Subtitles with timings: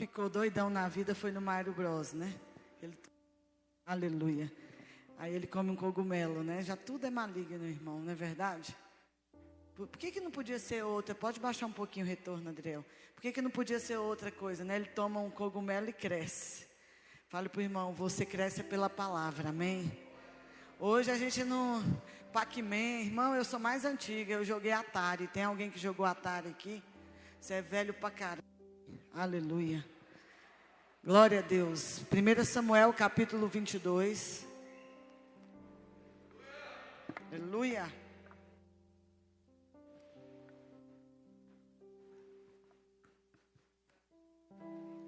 [0.00, 2.34] ficou doidão na vida foi no Mário Bros, né?
[2.82, 2.96] Ele,
[3.84, 4.50] aleluia.
[5.18, 6.62] Aí ele come um cogumelo, né?
[6.62, 8.74] Já tudo é maligno, irmão, não é verdade?
[9.74, 11.14] Por, que, que não podia ser outra?
[11.14, 12.82] Pode baixar um pouquinho o retorno, Adriel.
[13.14, 14.76] Por que, que não podia ser outra coisa, né?
[14.76, 16.66] Ele toma um cogumelo e cresce.
[17.28, 19.92] Fale para o irmão, você cresce pela palavra, amém?
[20.78, 21.82] Hoje a gente não.
[22.32, 25.26] Pac-Man, irmão, eu sou mais antiga, eu joguei Atari.
[25.26, 26.82] Tem alguém que jogou Atari aqui?
[27.38, 28.48] Você é velho pra caramba.
[29.12, 29.89] Aleluia.
[31.02, 32.02] Glória a Deus.
[32.12, 34.46] 1 Samuel capítulo 22.
[37.32, 37.90] Aleluia.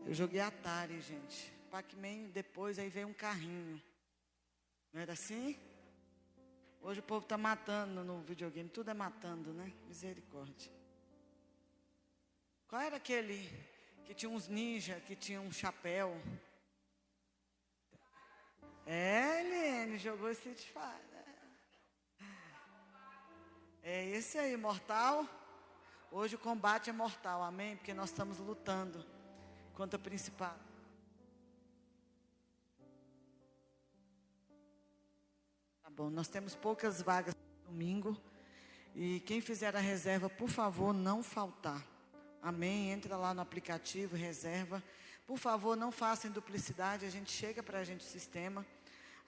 [0.07, 1.53] Eu joguei Atari, gente.
[1.71, 3.79] Pac-Man, depois aí veio um carrinho.
[4.95, 5.59] Não era assim?
[6.81, 8.71] Hoje o povo está matando no videogame.
[8.71, 9.71] Tudo é matando, né?
[9.87, 10.73] Misericórdia.
[12.67, 13.47] Qual era aquele
[14.05, 16.21] que tinha uns ninja, que tinha um chapéu?
[18.85, 21.13] É, Eliane, jogou esse Fighter.
[23.83, 25.27] É esse aí, mortal.
[26.11, 27.77] Hoje o combate é mortal, amém?
[27.77, 29.05] Porque nós estamos lutando
[29.75, 30.57] contra o principal.
[35.83, 37.35] Tá bom, nós temos poucas vagas
[37.67, 38.17] domingo.
[38.95, 41.92] E quem fizer a reserva, por favor, não faltar.
[42.43, 42.91] Amém?
[42.91, 44.83] Entra lá no aplicativo, reserva.
[45.25, 48.67] Por favor, não façam duplicidade, a gente chega para a gente o sistema.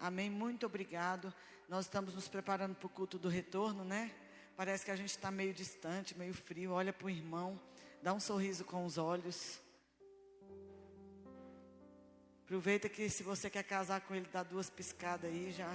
[0.01, 0.29] Amém?
[0.29, 1.33] Muito obrigado.
[1.69, 4.11] Nós estamos nos preparando para o culto do retorno, né?
[4.57, 6.73] Parece que a gente está meio distante, meio frio.
[6.73, 7.61] Olha para o irmão,
[8.03, 9.61] dá um sorriso com os olhos.
[12.45, 15.73] Aproveita que se você quer casar com ele, dá duas piscadas aí já.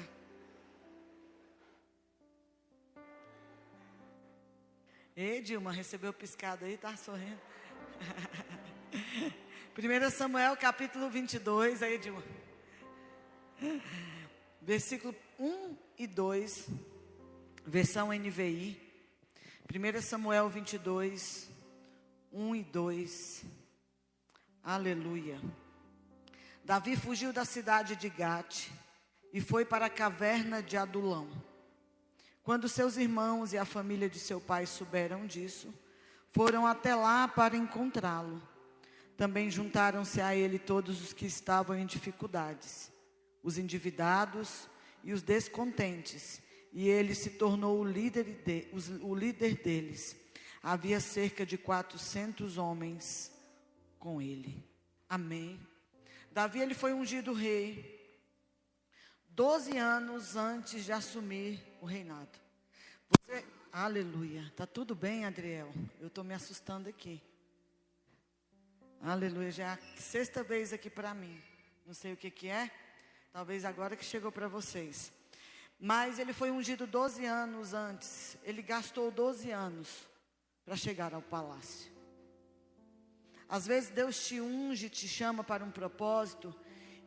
[5.21, 7.41] Ei, Dilma, recebeu piscada aí, tá sorrindo.
[9.77, 12.23] 1 Samuel capítulo 22, aí, Dilma.
[14.61, 16.69] Versículo 1 e 2
[17.65, 18.79] versão NVI,
[19.69, 21.49] 1 Samuel 22,
[22.31, 23.43] 1 e 2.
[24.63, 25.41] Aleluia.
[26.63, 28.69] Davi fugiu da cidade de Gate
[29.33, 31.48] e foi para a caverna de Adulão.
[32.49, 35.71] Quando seus irmãos e a família de seu pai souberam disso,
[36.31, 38.41] foram até lá para encontrá-lo.
[39.15, 42.91] Também juntaram-se a ele todos os que estavam em dificuldades,
[43.43, 44.67] os endividados
[45.03, 46.41] e os descontentes
[46.73, 48.67] e ele se tornou o líder, de,
[49.03, 50.15] o líder deles.
[50.63, 53.31] Havia cerca de 400 homens
[53.99, 54.67] com ele.
[55.07, 55.59] Amém.
[56.31, 57.98] Davi ele foi ungido rei
[59.39, 62.37] 12 anos antes de assumir o reinado.
[63.07, 64.51] Você, aleluia.
[64.53, 65.71] Tá tudo bem, Adriel?
[66.01, 67.23] Eu estou me assustando aqui.
[69.01, 69.49] Aleluia.
[69.49, 71.41] Já é a sexta vez aqui para mim.
[71.87, 72.69] Não sei o que que é.
[73.31, 75.09] Talvez agora que chegou para vocês.
[75.79, 78.37] Mas ele foi ungido 12 anos antes.
[78.43, 80.05] Ele gastou 12 anos
[80.65, 81.89] para chegar ao palácio.
[83.47, 86.53] Às vezes Deus te unge, te chama para um propósito,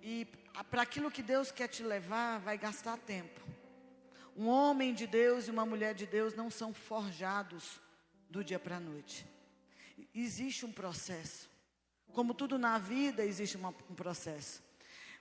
[0.03, 0.27] e
[0.71, 3.41] para aquilo que Deus quer te levar, vai gastar tempo.
[4.37, 7.81] Um homem de Deus e uma mulher de Deus não são forjados
[8.29, 9.27] do dia para a noite.
[10.15, 11.51] Existe um processo.
[12.13, 14.63] Como tudo na vida, existe uma, um processo.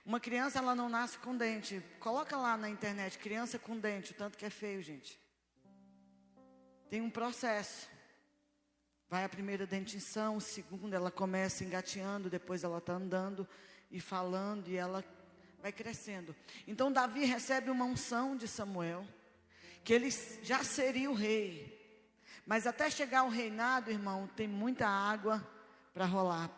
[0.04, 1.82] Uma criança, ela não nasce com dente.
[2.00, 5.18] Coloca lá na internet, criança com dente, o tanto que é feio, gente.
[6.90, 7.88] Tem um processo.
[9.08, 13.46] Vai a primeira dentição, segunda ela começa engateando, depois ela está andando
[13.90, 15.04] e falando e ela
[15.62, 16.34] vai crescendo.
[16.66, 19.06] Então Davi recebe uma unção de Samuel,
[19.84, 20.10] que ele
[20.42, 21.80] já seria o rei.
[22.44, 25.46] Mas até chegar ao reinado, irmão, tem muita água
[25.94, 26.50] para rolar.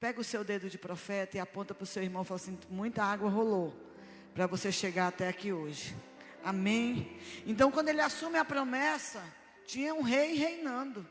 [0.00, 2.58] Pega o seu dedo de profeta e aponta para o seu irmão e fala assim:
[2.68, 3.74] muita água rolou
[4.34, 5.94] para você chegar até aqui hoje.
[6.42, 7.16] Amém?
[7.46, 9.22] Então, quando ele assume a promessa,
[9.66, 11.06] tinha um rei reinando.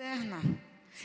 [0.00, 0.40] Caverna.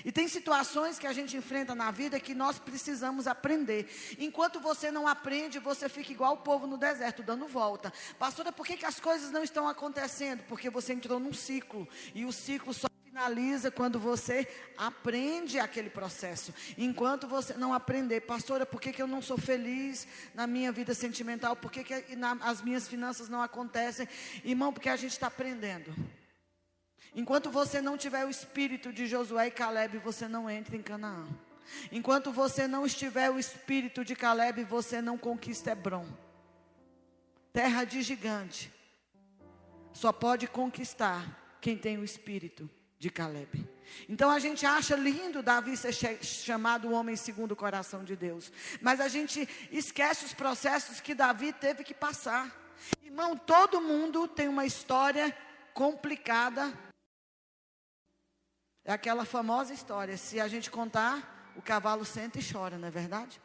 [0.06, 3.88] E tem situações que a gente enfrenta na vida que nós precisamos aprender.
[4.18, 7.92] Enquanto você não aprende, você fica igual o povo no deserto, dando volta.
[8.18, 10.44] Pastora, por que, que as coisas não estão acontecendo?
[10.48, 11.88] Porque você entrou num ciclo.
[12.14, 14.48] E o ciclo só finaliza quando você
[14.78, 16.54] aprende aquele processo.
[16.78, 20.94] Enquanto você não aprender, pastora, por que, que eu não sou feliz na minha vida
[20.94, 21.56] sentimental?
[21.56, 24.08] Por que, que na, as minhas finanças não acontecem?
[24.44, 25.94] Irmão, porque a gente está aprendendo.
[27.16, 31.26] Enquanto você não tiver o espírito de Josué e Caleb, você não entra em Canaã.
[31.90, 36.06] Enquanto você não estiver o espírito de Caleb, você não conquista Hebron.
[37.54, 38.70] Terra de gigante.
[39.94, 42.70] Só pode conquistar quem tem o espírito
[43.00, 43.66] de Caleb.
[44.10, 48.52] Então a gente acha lindo Davi ser chamado o homem segundo o coração de Deus.
[48.82, 52.54] Mas a gente esquece os processos que Davi teve que passar.
[53.02, 55.36] Irmão, todo mundo tem uma história
[55.74, 56.74] complicada
[58.86, 62.92] é aquela famosa história: se a gente contar, o cavalo senta e chora, não é
[62.92, 63.42] verdade?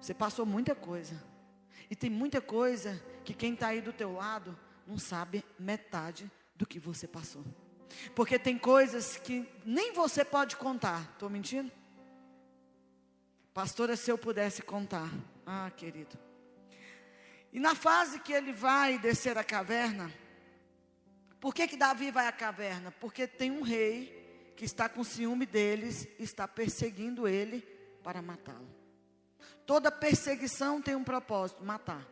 [0.00, 1.22] Você passou muita coisa.
[1.88, 6.66] E tem muita coisa que quem está aí do teu lado não sabe metade do
[6.66, 7.44] que você passou.
[8.14, 11.02] Porque tem coisas que nem você pode contar.
[11.12, 11.70] Estou mentindo?
[13.52, 15.08] Pastora, se eu pudesse contar.
[15.46, 16.18] Ah, querido.
[17.52, 20.12] E na fase que ele vai descer a caverna,
[21.44, 22.90] por que, que Davi vai à caverna?
[22.90, 27.60] Porque tem um rei que está com ciúme deles, está perseguindo ele
[28.02, 28.66] para matá-lo.
[29.66, 32.08] Toda perseguição tem um propósito: matar.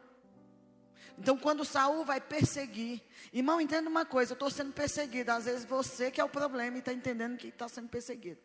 [1.18, 3.00] Então, quando Saul vai perseguir,
[3.32, 5.30] irmão, entenda uma coisa: eu estou sendo perseguido.
[5.30, 8.38] Às vezes você que é o problema e está entendendo que está sendo perseguido.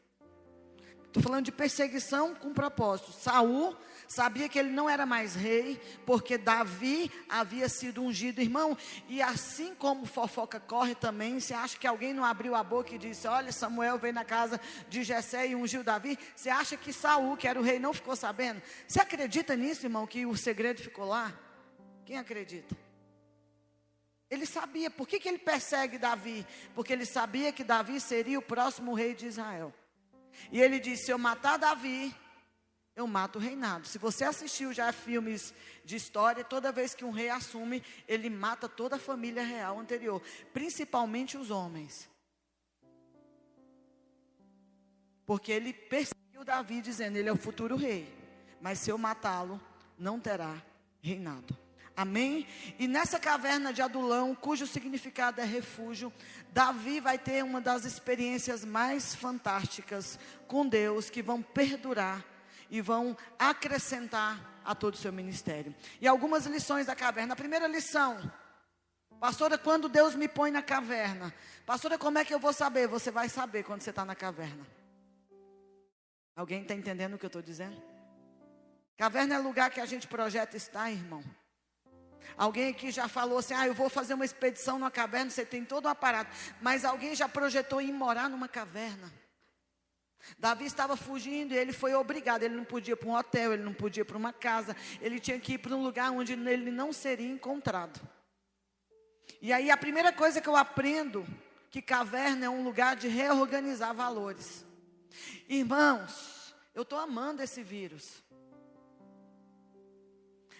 [1.08, 3.12] Estou falando de perseguição com propósito.
[3.12, 3.76] Saul
[4.08, 8.78] sabia que ele não era mais rei, porque Davi havia sido ungido, irmão.
[9.08, 12.98] E assim como fofoca corre também, você acha que alguém não abriu a boca e
[12.98, 14.60] disse: Olha, Samuel veio na casa
[14.90, 16.18] de Jessé e ungiu Davi?
[16.36, 18.62] Você acha que Saul, que era o rei, não ficou sabendo?
[18.88, 21.34] Você acredita nisso, irmão, que o segredo ficou lá?
[22.06, 22.76] Quem acredita?
[24.30, 26.46] Ele sabia, por que, que ele persegue Davi?
[26.76, 29.74] Porque ele sabia que Davi seria o próximo rei de Israel.
[30.52, 32.14] E ele disse: Se eu matar Davi,
[32.98, 33.88] eu mato o reinado.
[33.88, 35.54] Se você assistiu já filmes
[35.86, 40.20] de história, toda vez que um rei assume, ele mata toda a família real anterior,
[40.52, 42.10] principalmente os homens.
[45.28, 48.12] Porque ele perseguiu Davi, dizendo: Ele é o futuro rei.
[48.60, 49.62] Mas se eu matá-lo,
[50.00, 50.60] não terá
[51.00, 51.56] reinado.
[51.96, 52.48] Amém?
[52.80, 56.12] E nessa caverna de Adulão, cujo significado é refúgio,
[56.52, 62.24] Davi vai ter uma das experiências mais fantásticas com Deus, que vão perdurar
[62.70, 65.74] e vão acrescentar a todo o seu ministério.
[66.02, 67.34] E algumas lições da caverna.
[67.34, 68.32] A primeira lição,
[69.20, 71.34] pastora, quando Deus me põe na caverna,
[71.66, 72.88] pastora, como é que eu vou saber?
[72.88, 74.66] Você vai saber quando você está na caverna.
[76.36, 77.82] Alguém está entendendo o que eu estou dizendo?
[78.98, 81.24] Caverna é lugar que a gente projeta estar, irmão.
[82.36, 85.64] Alguém aqui já falou assim: ah, eu vou fazer uma expedição numa caverna, você tem
[85.64, 86.36] todo um aparato.
[86.62, 89.12] Mas alguém já projetou ir morar numa caverna.
[90.38, 92.44] Davi estava fugindo e ele foi obrigado.
[92.44, 95.20] Ele não podia ir para um hotel, ele não podia ir para uma casa, ele
[95.20, 98.00] tinha que ir para um lugar onde ele não seria encontrado.
[99.42, 101.26] E aí a primeira coisa que eu aprendo
[101.70, 104.66] que caverna é um lugar de reorganizar valores.
[105.48, 108.24] Irmãos, eu estou amando esse vírus.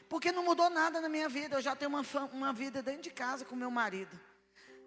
[0.10, 1.58] Porque não mudou nada na minha vida.
[1.58, 4.18] Eu já tenho uma, uma vida dentro de casa com meu marido.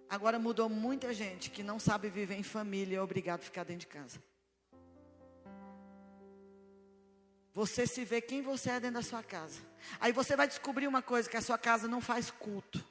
[0.09, 3.65] Agora mudou muita gente que não sabe viver em família e é obrigado a ficar
[3.65, 4.21] dentro de casa.
[7.53, 9.61] Você se vê quem você é dentro da sua casa.
[9.99, 12.85] Aí você vai descobrir uma coisa: que a sua casa não faz culto.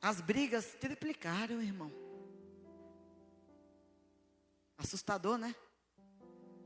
[0.00, 1.92] As brigas triplicaram, irmão.
[4.76, 5.54] Assustador, né?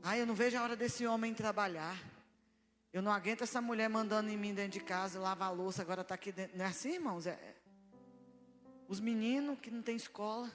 [0.01, 1.97] Ai, eu não vejo a hora desse homem trabalhar.
[2.91, 6.01] Eu não aguento essa mulher mandando em mim dentro de casa, lavar a louça, agora
[6.01, 6.57] está aqui dentro.
[6.57, 7.27] Não é assim, irmãos?
[7.27, 7.55] É, é.
[8.87, 10.51] Os meninos que não têm escola.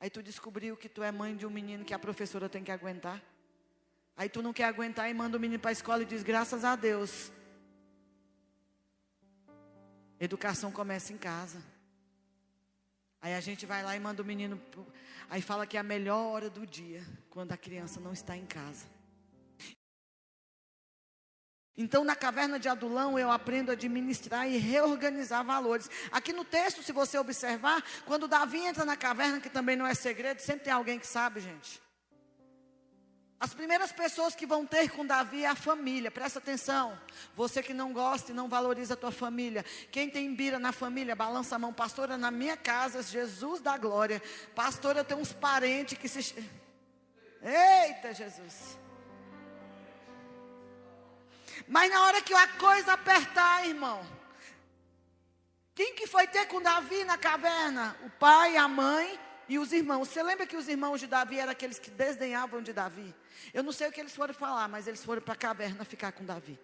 [0.00, 2.70] Aí tu descobriu que tu é mãe de um menino que a professora tem que
[2.70, 3.22] aguentar.
[4.16, 6.64] Aí tu não quer aguentar e manda o menino para a escola e diz, graças
[6.64, 7.32] a Deus.
[10.20, 11.60] Educação começa em casa.
[13.20, 14.60] Aí a gente vai lá e manda o menino.
[15.28, 18.46] Aí fala que é a melhor hora do dia, quando a criança não está em
[18.46, 18.86] casa.
[21.76, 25.90] Então, na caverna de Adulão, eu aprendo a administrar e reorganizar valores.
[26.12, 29.94] Aqui no texto, se você observar, quando Davi entra na caverna, que também não é
[29.94, 31.82] segredo, sempre tem alguém que sabe, gente.
[33.44, 36.98] As primeiras pessoas que vão ter com Davi é a família, presta atenção.
[37.34, 39.62] Você que não gosta e não valoriza a tua família.
[39.92, 41.70] Quem tem bira na família, balança a mão.
[41.70, 44.22] Pastora, na minha casa, Jesus da glória.
[44.54, 46.34] Pastora, eu tenho uns parentes que se.
[47.42, 48.78] Eita, Jesus.
[51.68, 54.00] Mas na hora que a coisa apertar, irmão.
[55.74, 57.94] Quem que foi ter com Davi na caverna?
[58.06, 60.08] O pai, a mãe e os irmãos.
[60.08, 63.14] Você lembra que os irmãos de Davi eram aqueles que desdenhavam de Davi?
[63.52, 66.12] Eu não sei o que eles foram falar, mas eles foram para a caverna ficar
[66.12, 66.58] com Davi.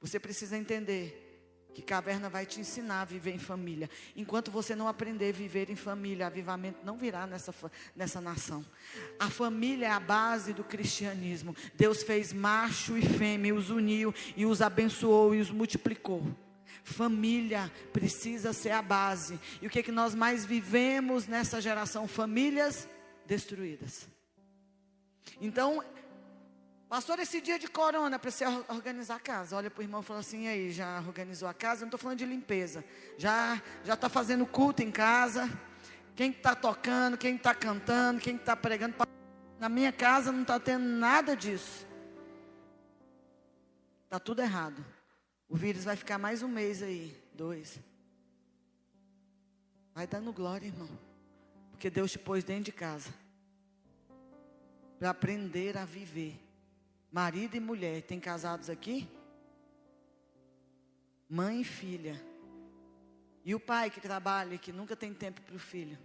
[0.00, 1.28] Você precisa entender
[1.74, 3.88] que caverna vai te ensinar a viver em família.
[4.16, 7.54] Enquanto você não aprender a viver em família, avivamento não virá nessa,
[7.94, 8.64] nessa nação.
[9.18, 11.54] A família é a base do cristianismo.
[11.74, 16.26] Deus fez macho e fêmea, os uniu e os abençoou e os multiplicou.
[16.88, 19.38] Família precisa ser a base.
[19.60, 22.08] E o que, é que nós mais vivemos nessa geração?
[22.08, 22.88] Famílias
[23.26, 24.08] destruídas.
[25.40, 25.84] Então,
[26.88, 29.56] pastor, esse dia de corona, para você organizar a casa.
[29.56, 31.82] Olha para o irmão e fala assim: aí, já organizou a casa?
[31.82, 32.84] não estou falando de limpeza.
[33.18, 35.48] Já já está fazendo culto em casa.
[36.16, 38.96] Quem está tocando, quem está cantando, quem está pregando.
[39.60, 41.86] Na minha casa não está tendo nada disso.
[44.04, 44.84] Está tudo errado.
[45.48, 47.80] O vírus vai ficar mais um mês aí, dois.
[49.94, 50.88] Vai dando glória, irmão.
[51.70, 53.12] Porque Deus te pôs dentro de casa.
[54.98, 56.38] Para aprender a viver.
[57.10, 59.08] Marido e mulher, tem casados aqui?
[61.28, 62.20] Mãe e filha.
[63.44, 65.98] E o pai que trabalha, que nunca tem tempo para o filho.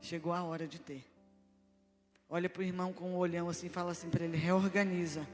[0.00, 1.04] Chegou a hora de ter.
[2.28, 5.26] Olha para o irmão com um olhão assim, fala assim para ele: reorganiza.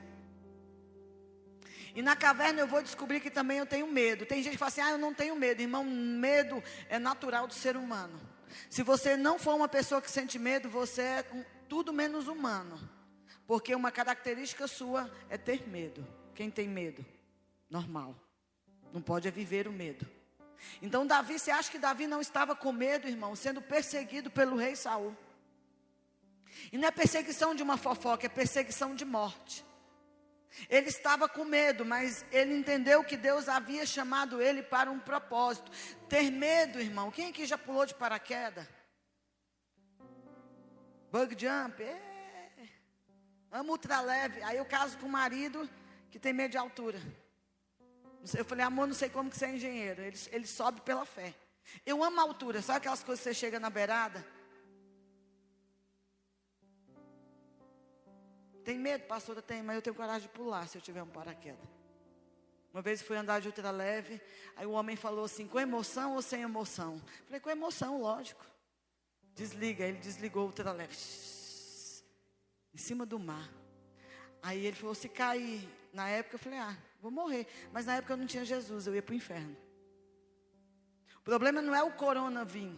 [1.95, 4.27] E na caverna eu vou descobrir que também eu tenho medo.
[4.27, 5.61] Tem gente que fala assim: ah, eu não tenho medo.
[5.61, 8.21] Irmão, medo é natural do ser humano.
[8.69, 12.79] Se você não for uma pessoa que sente medo, você é um, tudo menos humano.
[13.47, 16.07] Porque uma característica sua é ter medo.
[16.35, 17.05] Quem tem medo?
[17.69, 18.15] Normal.
[18.93, 20.07] Não pode é viver o medo.
[20.83, 24.77] Então Davi, você acha que Davi não estava com medo, irmão, sendo perseguido pelo rei
[24.77, 25.17] Saul?
[26.71, 29.65] E não é perseguição de uma fofoca, é perseguição de morte.
[30.69, 35.71] Ele estava com medo, mas ele entendeu que Deus havia chamado ele para um propósito.
[36.09, 37.11] Ter medo, irmão.
[37.11, 38.67] Quem aqui já pulou de paraquedas?
[41.11, 41.83] Bug jump?
[41.83, 42.69] É.
[43.51, 44.43] Amo ultraleve.
[44.43, 45.69] Aí eu caso com um marido
[46.11, 47.01] que tem medo de altura.
[48.37, 50.03] Eu falei, amor, não sei como que você é engenheiro.
[50.03, 51.35] Ele, ele sobe pela fé.
[51.87, 52.61] Eu amo a altura.
[52.61, 54.25] Sabe aquelas coisas que você chega na beirada?
[58.65, 59.41] Tem medo, pastora?
[59.41, 61.69] Tem, mas eu tenho coragem de pular se eu tiver um paraquedas.
[62.73, 64.21] Uma vez fui andar de ultra leve,
[64.57, 67.03] aí o homem falou assim: com emoção ou sem emoção?
[67.25, 68.45] Falei: com emoção, lógico.
[69.35, 70.95] Desliga, ele desligou o ultra leve.
[72.73, 73.51] Em cima do mar.
[74.43, 75.69] Aí ele falou: se cair.
[75.93, 77.47] Na época eu falei: ah, vou morrer.
[77.73, 79.57] Mas na época eu não tinha Jesus, eu ia para o inferno.
[81.19, 82.75] O problema não é o corona vir,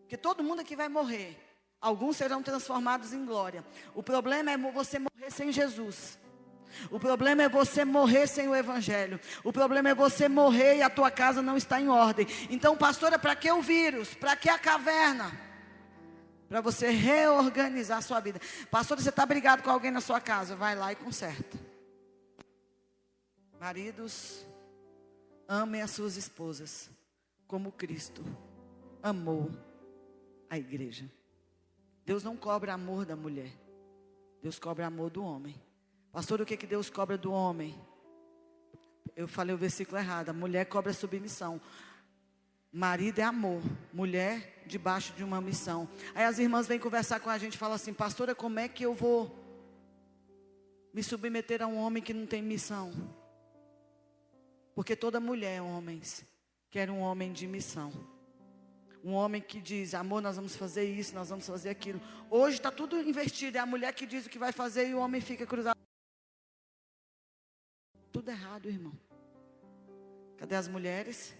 [0.00, 1.36] porque todo mundo aqui vai morrer.
[1.82, 3.64] Alguns serão transformados em glória.
[3.92, 6.16] O problema é você morrer sem Jesus.
[6.92, 9.18] O problema é você morrer sem o Evangelho.
[9.42, 12.24] O problema é você morrer e a tua casa não está em ordem.
[12.48, 14.14] Então, pastora, para que o vírus?
[14.14, 15.32] Para que a caverna?
[16.48, 18.40] Para você reorganizar a sua vida.
[18.70, 20.54] Pastora, você está brigado com alguém na sua casa?
[20.54, 21.58] Vai lá e conserta.
[23.58, 24.46] Maridos,
[25.48, 26.88] amem as suas esposas
[27.48, 28.24] como Cristo
[29.02, 29.50] amou
[30.48, 31.10] a igreja.
[32.04, 33.52] Deus não cobra amor da mulher.
[34.42, 35.54] Deus cobra amor do homem.
[36.10, 37.78] Pastor, o que, que Deus cobra do homem?
[39.14, 40.30] Eu falei o versículo errado.
[40.30, 41.60] A mulher cobra submissão.
[42.72, 45.88] Marido é amor, mulher debaixo de uma missão.
[46.14, 48.84] Aí as irmãs vêm conversar com a gente e falam assim: Pastora, como é que
[48.84, 49.30] eu vou
[50.92, 52.92] me submeter a um homem que não tem missão?
[54.74, 56.24] Porque toda mulher, homens,
[56.70, 57.92] quer um homem de missão.
[59.02, 62.00] Um homem que diz, amor, nós vamos fazer isso, nós vamos fazer aquilo.
[62.30, 63.58] Hoje está tudo invertido.
[63.58, 65.78] É a mulher que diz o que vai fazer e o homem fica cruzado.
[68.12, 68.92] Tudo errado, irmão.
[70.36, 71.34] Cadê as mulheres?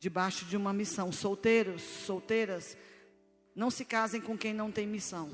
[0.00, 1.12] Debaixo de uma missão.
[1.12, 2.76] Solteiros, solteiras,
[3.54, 5.30] não se casem com quem não tem missão.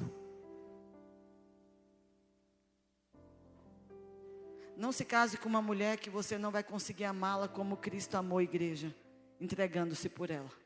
[4.77, 8.39] Não se case com uma mulher que você não vai conseguir amá-la como Cristo amou
[8.39, 8.95] a igreja,
[9.41, 10.62] entregando-se por ela.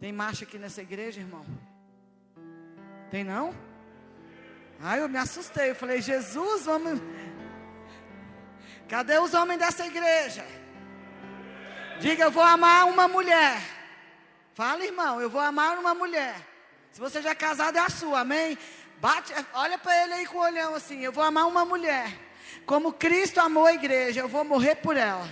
[0.00, 1.44] Tem marcha aqui nessa igreja, irmão?
[3.10, 3.54] Tem não?
[4.80, 5.70] Ai, eu me assustei.
[5.70, 6.98] Eu falei, Jesus, vamos.
[8.88, 10.44] Cadê os homens dessa igreja?
[12.00, 13.60] Diga, eu vou amar uma mulher.
[14.54, 16.34] Fala, irmão, eu vou amar uma mulher.
[16.90, 18.56] Se você já é casado, é a sua, amém?
[19.00, 21.00] Bate, olha para ele aí com o olhão assim.
[21.00, 22.10] Eu vou amar uma mulher.
[22.64, 25.28] Como Cristo amou a igreja, eu vou morrer por ela.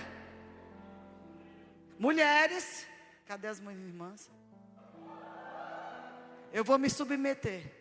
[1.97, 2.87] Mulheres,
[3.25, 4.38] cadê as minhas irmãs?
[6.51, 7.71] Eu vou me submeter.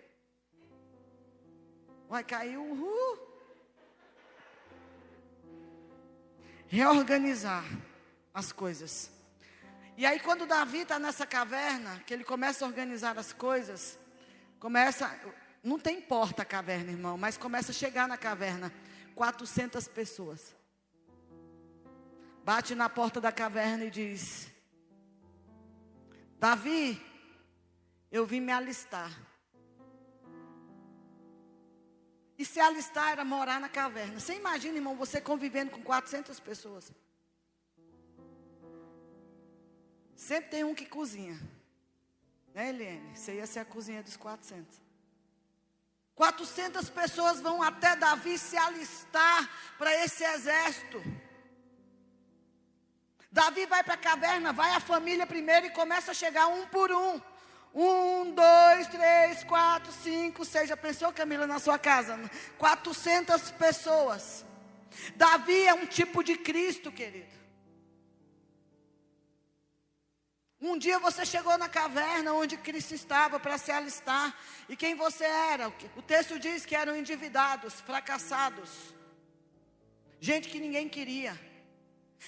[2.08, 3.18] Vai cair o uhul.
[6.66, 7.64] Reorganizar
[8.32, 9.10] as coisas.
[9.96, 13.98] E aí, quando Davi está nessa caverna, que ele começa a organizar as coisas,
[14.60, 15.18] começa.
[15.62, 18.72] Não tem porta a caverna, irmão, mas começa a chegar na caverna
[19.14, 20.54] 400 pessoas.
[22.44, 24.48] Bate na porta da caverna e diz:
[26.38, 27.02] Davi,
[28.10, 29.10] eu vim me alistar.
[32.38, 34.20] E se alistar era morar na caverna.
[34.20, 36.92] Você imagina, irmão, você convivendo com 400 pessoas.
[40.14, 41.38] Sempre tem um que cozinha.
[42.54, 43.16] Né, Eliane?
[43.16, 44.80] Você ia ser a cozinha dos 400.
[46.14, 51.02] 400 pessoas vão até Davi se alistar para esse exército.
[53.30, 56.90] Davi vai para a caverna, vai a família primeiro e começa a chegar um por
[56.90, 57.20] um.
[57.80, 60.68] Um, dois, três, quatro, cinco, seis.
[60.68, 62.18] Já pensou, Camila, na sua casa?
[62.58, 64.44] 400 pessoas.
[65.14, 67.38] Davi é um tipo de Cristo, querido.
[70.60, 74.36] Um dia você chegou na caverna onde Cristo estava para se alistar.
[74.68, 75.68] E quem você era?
[75.94, 78.70] O texto diz que eram endividados, fracassados.
[80.18, 81.40] Gente que ninguém queria.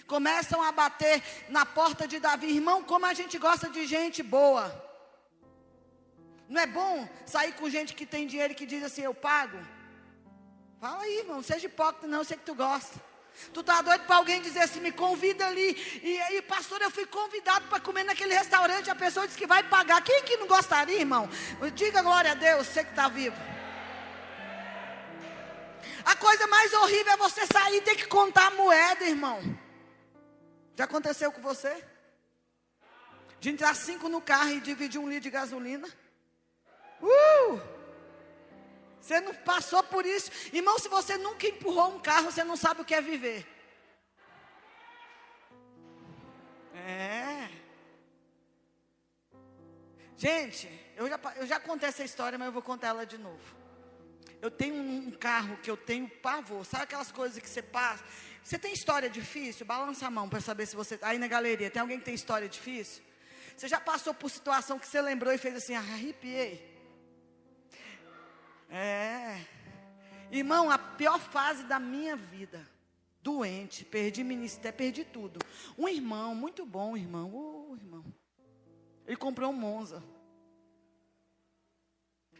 [0.06, 2.54] Começam a bater na porta de Davi.
[2.54, 4.89] Irmão, como a gente gosta de gente boa.
[6.50, 9.56] Não é bom sair com gente que tem dinheiro e que diz assim: Eu pago?
[10.80, 11.40] Fala aí, irmão.
[11.44, 12.18] Seja hipócrita, não.
[12.18, 13.00] Eu sei que tu gosta.
[13.54, 16.00] Tu tá doido para alguém dizer assim, me convida ali.
[16.02, 18.90] E aí, pastor, eu fui convidado para comer naquele restaurante.
[18.90, 20.02] A pessoa disse que vai pagar.
[20.02, 21.30] Quem que não gostaria, irmão?
[21.74, 23.36] Diga glória a Deus, você que está vivo.
[26.04, 29.40] A coisa mais horrível é você sair e ter que contar a moeda, irmão.
[30.74, 31.84] Já aconteceu com você?
[33.38, 35.88] De entrar cinco no carro e dividir um litro de gasolina?
[37.02, 37.60] Uh!
[39.00, 40.30] Você não passou por isso.
[40.52, 43.46] Irmão, se você nunca empurrou um carro, você não sabe o que é viver.
[46.74, 47.48] É.
[50.16, 53.60] Gente, eu já, eu já contei essa história, mas eu vou contar ela de novo.
[54.42, 56.64] Eu tenho um, carro que eu tenho pavor.
[56.64, 58.04] Sabe aquelas coisas que você passa?
[58.42, 59.66] Você tem história difícil?
[59.66, 60.98] Balança a mão para saber se você.
[61.02, 63.02] Aí na galeria, tem alguém que tem história difícil?
[63.56, 66.69] Você já passou por situação que você lembrou e fez assim, arrepiei?
[68.70, 69.44] É.
[70.30, 72.66] Irmão, a pior fase da minha vida.
[73.22, 75.40] Doente, perdi ministério, perdi tudo.
[75.76, 77.30] Um irmão, muito bom, irmão.
[77.34, 78.04] Oh, irmão.
[79.06, 80.02] Ele comprou um Monza.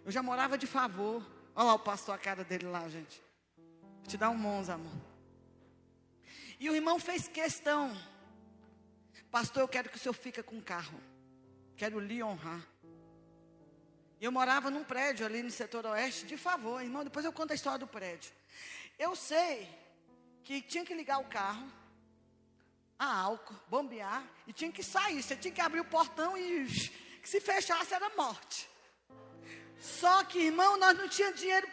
[0.04, 1.22] Eu já morava de favor.
[1.54, 3.22] Olha lá o pastor, a cara dele lá, gente.
[3.56, 4.92] Vou te dar um Monza, amor.
[6.58, 7.94] E o irmão fez questão.
[9.30, 10.98] Pastor, eu quero que o senhor fique com o carro.
[11.76, 12.66] Quero lhe honrar.
[14.20, 17.54] Eu morava num prédio ali no setor oeste, de favor, irmão, depois eu conto a
[17.54, 18.30] história do prédio.
[18.98, 19.66] Eu sei
[20.44, 21.66] que tinha que ligar o carro,
[22.98, 25.22] a álcool, bombear, e tinha que sair.
[25.22, 26.66] Você tinha que abrir o portão e
[27.22, 28.68] que se fechasse era morte.
[29.78, 31.66] Só que, irmão, nós não tínhamos dinheiro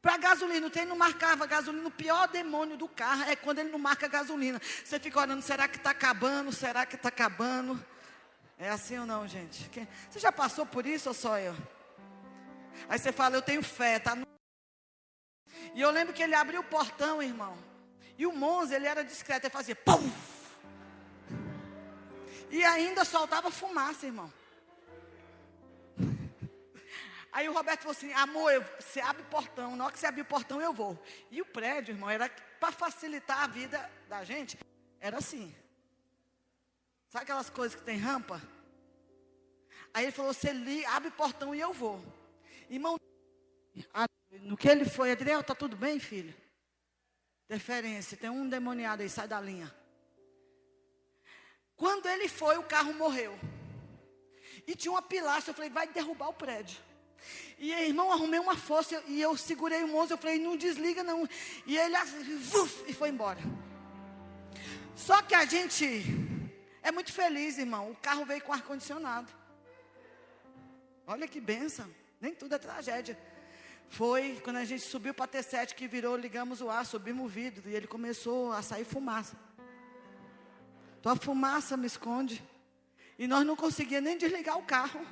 [0.00, 0.66] para gasolina.
[0.66, 1.86] O trem não marcava gasolina.
[1.86, 4.58] O pior demônio do carro é quando ele não marca gasolina.
[4.82, 6.50] Você fica olhando, será que está acabando?
[6.52, 7.84] Será que está acabando?
[8.58, 9.70] É assim ou não, gente?
[10.08, 11.54] Você já passou por isso ou só eu?
[12.88, 14.26] Aí você fala, eu tenho fé, tá no...
[15.74, 17.56] E eu lembro que ele abriu o portão, irmão.
[18.18, 20.10] E o Monza, ele era discreto, ele fazia pum.
[22.50, 24.30] E ainda soltava fumaça, irmão.
[27.32, 30.06] Aí o Roberto falou assim: amor, eu, você abre o portão, na hora que você
[30.06, 31.02] abrir o portão eu vou.
[31.30, 32.28] E o prédio, irmão, era
[32.60, 34.58] para facilitar a vida da gente,
[35.00, 35.54] era assim.
[37.08, 38.40] Sabe aquelas coisas que tem rampa?
[39.94, 42.04] Aí ele falou: você li, abre o portão e eu vou.
[42.72, 42.98] Irmão,
[44.40, 46.34] no que ele foi, Adriel, está tudo bem, filho?
[47.46, 49.70] Deferência, tem um demoniado aí, sai da linha.
[51.76, 53.38] Quando ele foi, o carro morreu.
[54.66, 56.80] E tinha uma pilastra, eu falei, vai derrubar o prédio.
[57.58, 61.28] E irmão, arrumei uma força e eu segurei o moço, eu falei, não desliga não.
[61.66, 63.40] E ele uf, e foi embora.
[64.96, 66.06] Só que a gente
[66.82, 67.90] é muito feliz, irmão.
[67.90, 69.30] O carro veio com ar condicionado.
[71.06, 72.01] Olha que benção.
[72.22, 73.18] Nem tudo é tragédia.
[73.88, 77.68] Foi quando a gente subiu para T7 que virou, ligamos o ar, subimos o vidro
[77.68, 79.36] e ele começou a sair fumaça.
[81.00, 82.40] Então a fumaça me esconde.
[83.18, 85.04] E nós não conseguíamos nem desligar o carro.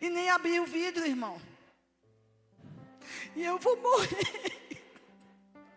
[0.00, 1.40] E nem abri o vidro, irmão.
[3.36, 4.80] E eu vou morrer.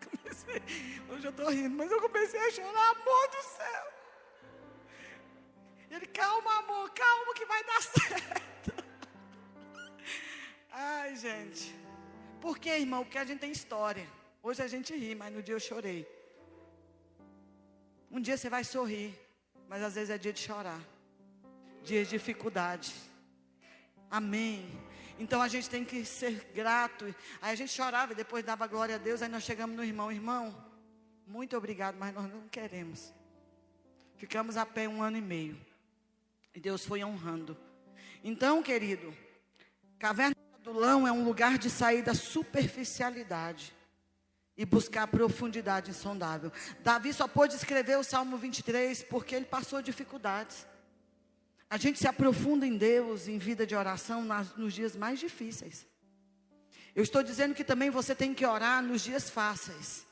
[0.02, 0.62] Comecei,
[1.10, 3.92] hoje eu estou rindo, mas eu comecei a chorar, amor do céu.
[5.90, 8.53] Ele, calma, amor, calma que vai dar certo.
[10.76, 11.72] Ai, gente.
[12.40, 13.04] Por que, irmão?
[13.04, 14.06] Porque a gente tem história.
[14.42, 16.04] Hoje a gente ri, mas no dia eu chorei.
[18.10, 19.14] Um dia você vai sorrir,
[19.68, 20.80] mas às vezes é dia de chorar.
[21.84, 22.92] Dia de dificuldade.
[24.10, 24.68] Amém.
[25.16, 27.04] Então a gente tem que ser grato.
[27.40, 29.22] Aí a gente chorava e depois dava glória a Deus.
[29.22, 30.52] Aí nós chegamos no irmão, irmão,
[31.24, 33.14] muito obrigado, mas nós não queremos.
[34.16, 35.56] Ficamos a pé um ano e meio.
[36.52, 37.56] E Deus foi honrando.
[38.24, 39.16] Então, querido,
[40.00, 43.76] caverna Adulão é um lugar de sair da superficialidade
[44.56, 46.50] e buscar profundidade insondável.
[46.80, 50.66] Davi só pôde escrever o Salmo 23 porque ele passou dificuldades.
[51.68, 55.86] A gente se aprofunda em Deus, em vida de oração, nas, nos dias mais difíceis.
[56.94, 60.06] Eu estou dizendo que também você tem que orar nos dias fáceis,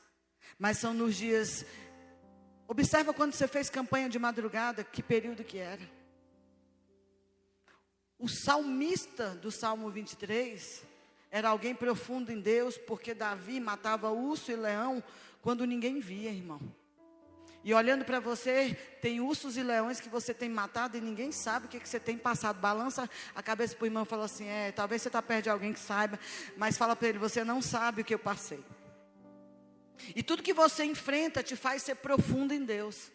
[0.59, 1.65] mas são nos dias.
[2.67, 5.81] Observa quando você fez campanha de madrugada, que período que era.
[8.23, 10.81] O salmista do Salmo 23
[11.29, 15.03] era alguém profundo em Deus, porque Davi matava urso e leão
[15.41, 16.61] quando ninguém via, irmão.
[17.65, 21.65] E olhando para você, tem ursos e leões que você tem matado e ninguém sabe
[21.65, 22.61] o que, que você tem passado.
[22.61, 25.49] Balança a cabeça para o irmão e fala assim: É, talvez você está perto de
[25.49, 26.17] alguém que saiba,
[26.55, 28.63] mas fala para ele: Você não sabe o que eu passei.
[30.15, 33.11] E tudo que você enfrenta te faz ser profundo em Deus,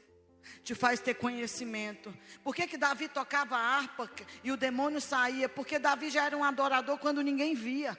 [0.62, 2.14] te faz ter conhecimento.
[2.42, 4.10] Por que, que Davi tocava harpa
[4.42, 5.48] e o demônio saía?
[5.48, 7.98] Porque Davi já era um adorador quando ninguém via.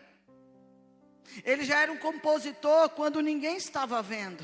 [1.44, 4.44] Ele já era um compositor quando ninguém estava vendo.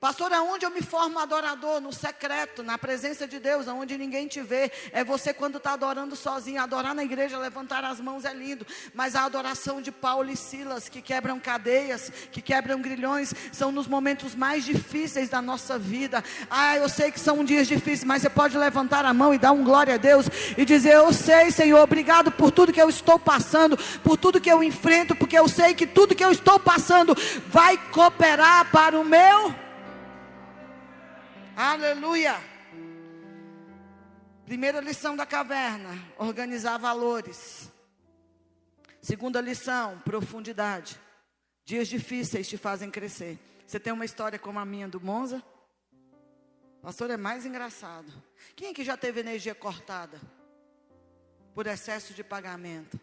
[0.00, 1.80] Pastor, aonde eu me formo adorador?
[1.80, 4.70] No secreto, na presença de Deus, aonde ninguém te vê.
[4.92, 6.62] É você quando está adorando sozinho.
[6.62, 8.64] Adorar na igreja, levantar as mãos é lindo.
[8.94, 13.88] Mas a adoração de Paulo e Silas, que quebram cadeias, que quebram grilhões, são nos
[13.88, 16.22] momentos mais difíceis da nossa vida.
[16.48, 19.50] Ah, eu sei que são dias difíceis, mas você pode levantar a mão e dar
[19.50, 23.18] um glória a Deus e dizer: Eu sei, Senhor, obrigado por tudo que eu estou
[23.18, 27.16] passando, por tudo que eu enfrento, porque eu sei que tudo que eu estou passando
[27.48, 29.66] vai cooperar para o meu
[31.60, 32.36] Aleluia.
[34.46, 37.68] Primeira lição da caverna: organizar valores.
[39.02, 41.00] Segunda lição: profundidade.
[41.64, 43.40] Dias difíceis te fazem crescer.
[43.66, 45.42] Você tem uma história como a minha do Monza?
[46.80, 48.12] Pastor, é mais engraçado.
[48.54, 50.20] Quem é que já teve energia cortada?
[51.56, 53.00] Por excesso de pagamento.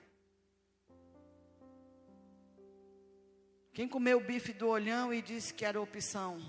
[3.73, 6.39] Quem comeu o bife do olhão e disse que era opção?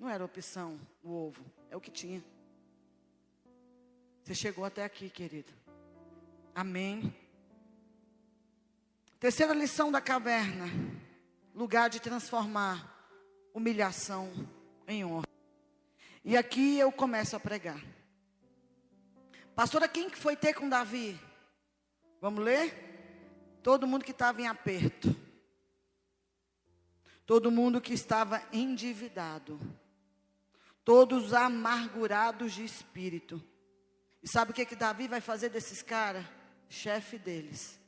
[0.00, 2.24] Não era opção o ovo, é o que tinha.
[4.22, 5.52] Você chegou até aqui, querido.
[6.54, 7.14] Amém.
[9.18, 10.64] Terceira lição da caverna:
[11.54, 13.12] lugar de transformar
[13.52, 14.32] humilhação
[14.88, 15.26] em honra.
[16.24, 17.84] E aqui eu começo a pregar.
[19.54, 21.20] Pastora, quem que foi ter com Davi?
[22.22, 23.58] Vamos ler?
[23.62, 25.14] Todo mundo que estava em aperto.
[27.26, 29.60] Todo mundo que estava endividado
[30.90, 33.40] todos amargurados de espírito.
[34.20, 36.26] E sabe o que, que Davi vai fazer desses caras?
[36.68, 37.78] Chefe deles.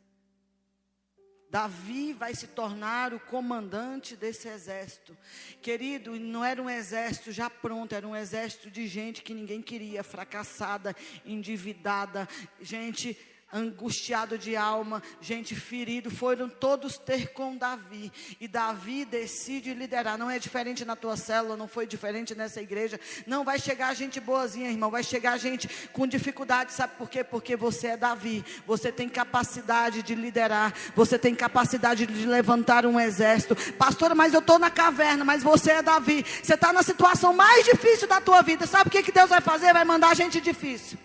[1.50, 5.18] Davi vai se tornar o comandante desse exército.
[5.60, 10.04] Querido, não era um exército já pronto, era um exército de gente que ninguém queria,
[10.04, 10.94] fracassada,
[11.26, 12.28] endividada,
[12.60, 13.18] gente
[13.52, 18.10] angustiado de alma, gente ferido, foram todos ter com Davi.
[18.40, 20.16] E Davi decide liderar.
[20.16, 22.98] Não é diferente na tua célula, não foi diferente nessa igreja.
[23.26, 24.90] Não vai chegar gente boazinha, irmão.
[24.90, 26.72] Vai chegar gente com dificuldade.
[26.72, 27.22] Sabe por quê?
[27.22, 28.42] Porque você é Davi.
[28.66, 30.72] Você tem capacidade de liderar.
[30.96, 33.54] Você tem capacidade de levantar um exército.
[33.74, 35.24] Pastora, mas eu estou na caverna.
[35.24, 36.24] Mas você é Davi.
[36.42, 38.66] Você está na situação mais difícil da tua vida.
[38.66, 39.72] Sabe o que, que Deus vai fazer?
[39.72, 40.98] Vai mandar gente difícil.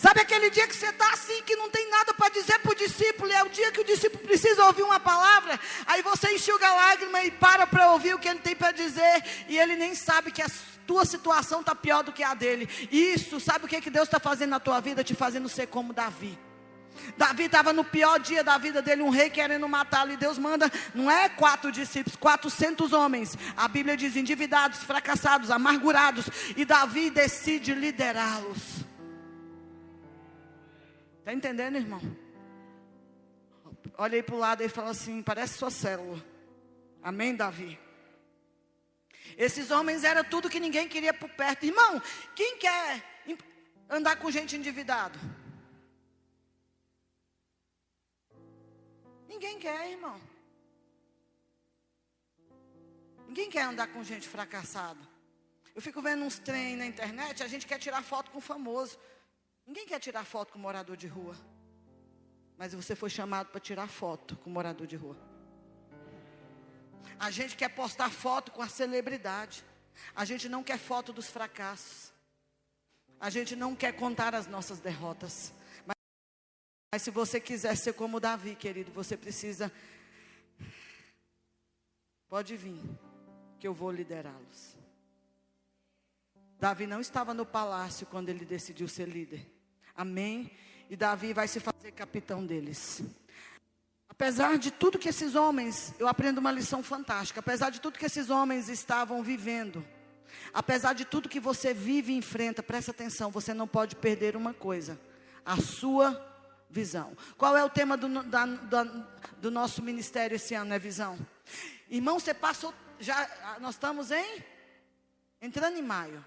[0.00, 2.74] Sabe aquele dia que você está assim, que não tem nada para dizer para o
[2.74, 6.74] discípulo, é o dia que o discípulo precisa ouvir uma palavra, aí você enxuga a
[6.74, 10.32] lágrima e para para ouvir o que ele tem para dizer, e ele nem sabe
[10.32, 10.46] que a
[10.86, 12.66] tua situação está pior do que a dele.
[12.90, 15.04] Isso, sabe o que, que Deus está fazendo na tua vida?
[15.04, 16.38] Te fazendo ser como Davi.
[17.18, 20.72] Davi estava no pior dia da vida dele, um rei querendo matá-lo, e Deus manda,
[20.94, 23.36] não é quatro discípulos, quatrocentos homens.
[23.54, 26.24] A Bíblia diz endividados, fracassados, amargurados,
[26.56, 28.88] e Davi decide liderá-los.
[31.20, 32.00] Está entendendo, irmão?
[33.96, 36.22] Olha aí para o lado e fala assim: parece sua célula.
[37.02, 37.78] Amém, Davi?
[39.36, 41.64] Esses homens eram tudo que ninguém queria por perto.
[41.64, 42.02] Irmão,
[42.34, 43.04] quem quer
[43.88, 45.18] andar com gente endividado?
[49.28, 50.20] Ninguém quer, irmão.
[53.28, 55.00] Ninguém quer andar com gente fracassada.
[55.74, 58.98] Eu fico vendo uns trem na internet, a gente quer tirar foto com famoso.
[59.70, 61.36] Ninguém quer tirar foto com morador de rua.
[62.58, 65.16] Mas você foi chamado para tirar foto com morador de rua.
[67.16, 69.64] A gente quer postar foto com a celebridade.
[70.12, 72.12] A gente não quer foto dos fracassos.
[73.20, 75.54] A gente não quer contar as nossas derrotas.
[75.86, 75.94] Mas,
[76.92, 79.72] mas se você quiser ser como Davi, querido, você precisa.
[82.28, 82.82] Pode vir,
[83.60, 84.76] que eu vou liderá-los.
[86.58, 89.59] Davi não estava no palácio quando ele decidiu ser líder.
[90.00, 90.50] Amém?
[90.88, 93.02] E Davi vai se fazer capitão deles.
[94.08, 97.40] Apesar de tudo que esses homens, eu aprendo uma lição fantástica.
[97.40, 99.86] Apesar de tudo que esses homens estavam vivendo,
[100.54, 104.54] apesar de tudo que você vive e enfrenta, presta atenção, você não pode perder uma
[104.54, 104.98] coisa:
[105.44, 106.18] a sua
[106.70, 107.14] visão.
[107.36, 108.84] Qual é o tema do, da, da,
[109.36, 110.72] do nosso ministério esse ano?
[110.72, 111.18] É visão.
[111.90, 114.42] Irmão, você passou, já, nós estamos em,
[115.42, 116.24] entrando em maio.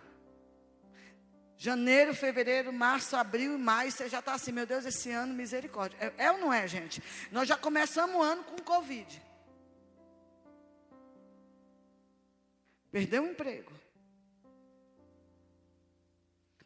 [1.63, 5.97] Janeiro, fevereiro, março, abril e maio, você já está assim, meu Deus, esse ano, misericórdia.
[5.97, 7.01] É, é ou não é, gente?
[7.31, 9.21] Nós já começamos o ano com Covid.
[12.91, 13.71] Perdeu o emprego.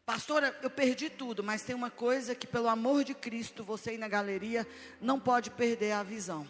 [0.04, 3.98] Pastora, eu perdi tudo, mas tem uma coisa que, pelo amor de Cristo, você aí
[3.98, 4.66] na galeria
[5.00, 6.44] não pode perder a visão.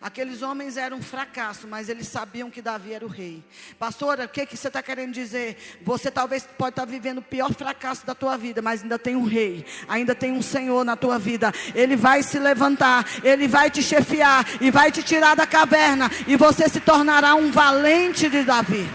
[0.00, 3.42] Aqueles homens eram um fracasso, mas eles sabiam que Davi era o rei.
[3.78, 5.56] Pastora, o que, que você está querendo dizer?
[5.82, 9.16] Você talvez pode estar tá vivendo o pior fracasso da tua vida, mas ainda tem
[9.16, 11.52] um rei, ainda tem um Senhor na tua vida.
[11.74, 16.36] Ele vai se levantar, ele vai te chefiar e vai te tirar da caverna, e
[16.36, 18.86] você se tornará um valente de Davi.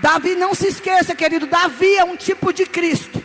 [0.00, 3.22] Davi, não se esqueça, querido, Davi é um tipo de Cristo.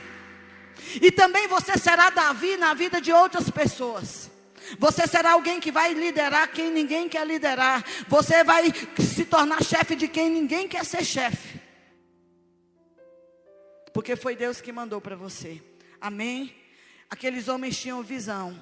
[1.02, 4.33] E também você será Davi na vida de outras pessoas.
[4.80, 7.84] Você será alguém que vai liderar quem ninguém quer liderar.
[8.08, 11.60] Você vai se tornar chefe de quem ninguém quer ser chefe.
[13.94, 15.62] Porque foi Deus que mandou para você.
[16.02, 16.56] Amém?
[17.10, 18.60] Aqueles homens tinham visão.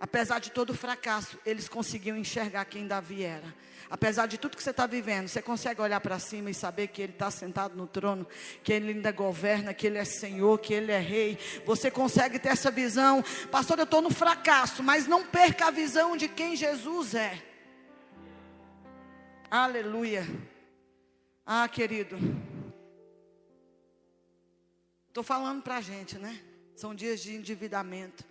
[0.00, 3.54] Apesar de todo o fracasso, eles conseguiam enxergar quem Davi era.
[3.90, 7.02] Apesar de tudo que você está vivendo, você consegue olhar para cima e saber que
[7.02, 8.26] Ele está sentado no trono,
[8.64, 11.38] que Ele ainda governa, que Ele é Senhor, que Ele é Rei.
[11.66, 13.22] Você consegue ter essa visão.
[13.50, 17.42] Pastor, eu estou no fracasso, mas não perca a visão de quem Jesus é.
[19.50, 20.24] Aleluia.
[21.44, 22.16] Ah, querido.
[25.08, 26.40] Estou falando para a gente, né?
[26.74, 28.24] São dias de endividamento,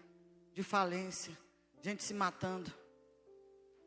[0.54, 1.38] de falência,
[1.82, 2.72] gente se matando.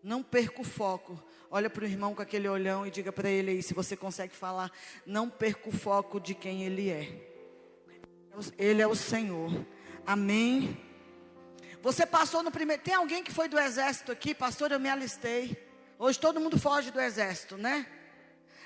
[0.03, 1.23] Não perca o foco.
[1.51, 4.35] Olha para o irmão com aquele olhão e diga para ele aí, se você consegue
[4.35, 4.73] falar,
[5.07, 7.33] não perca o foco de quem ele é.
[8.59, 9.51] Ele é o Senhor.
[10.07, 10.81] Amém.
[11.83, 12.83] Você passou no primeiro.
[12.83, 14.73] Tem alguém que foi do exército aqui, pastor?
[14.73, 15.57] Eu me alistei.
[15.99, 17.87] Hoje todo mundo foge do exército, né?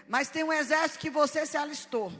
[0.08, 2.12] Mas tem um exército que você se alistou.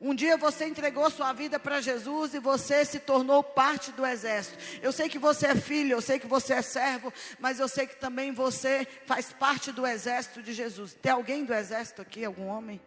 [0.00, 4.58] Um dia você entregou sua vida para Jesus e você se tornou parte do exército.
[4.82, 7.86] Eu sei que você é filho, eu sei que você é servo, mas eu sei
[7.86, 10.94] que também você faz parte do exército de Jesus.
[10.94, 12.24] Tem alguém do exército aqui?
[12.24, 12.80] Algum homem?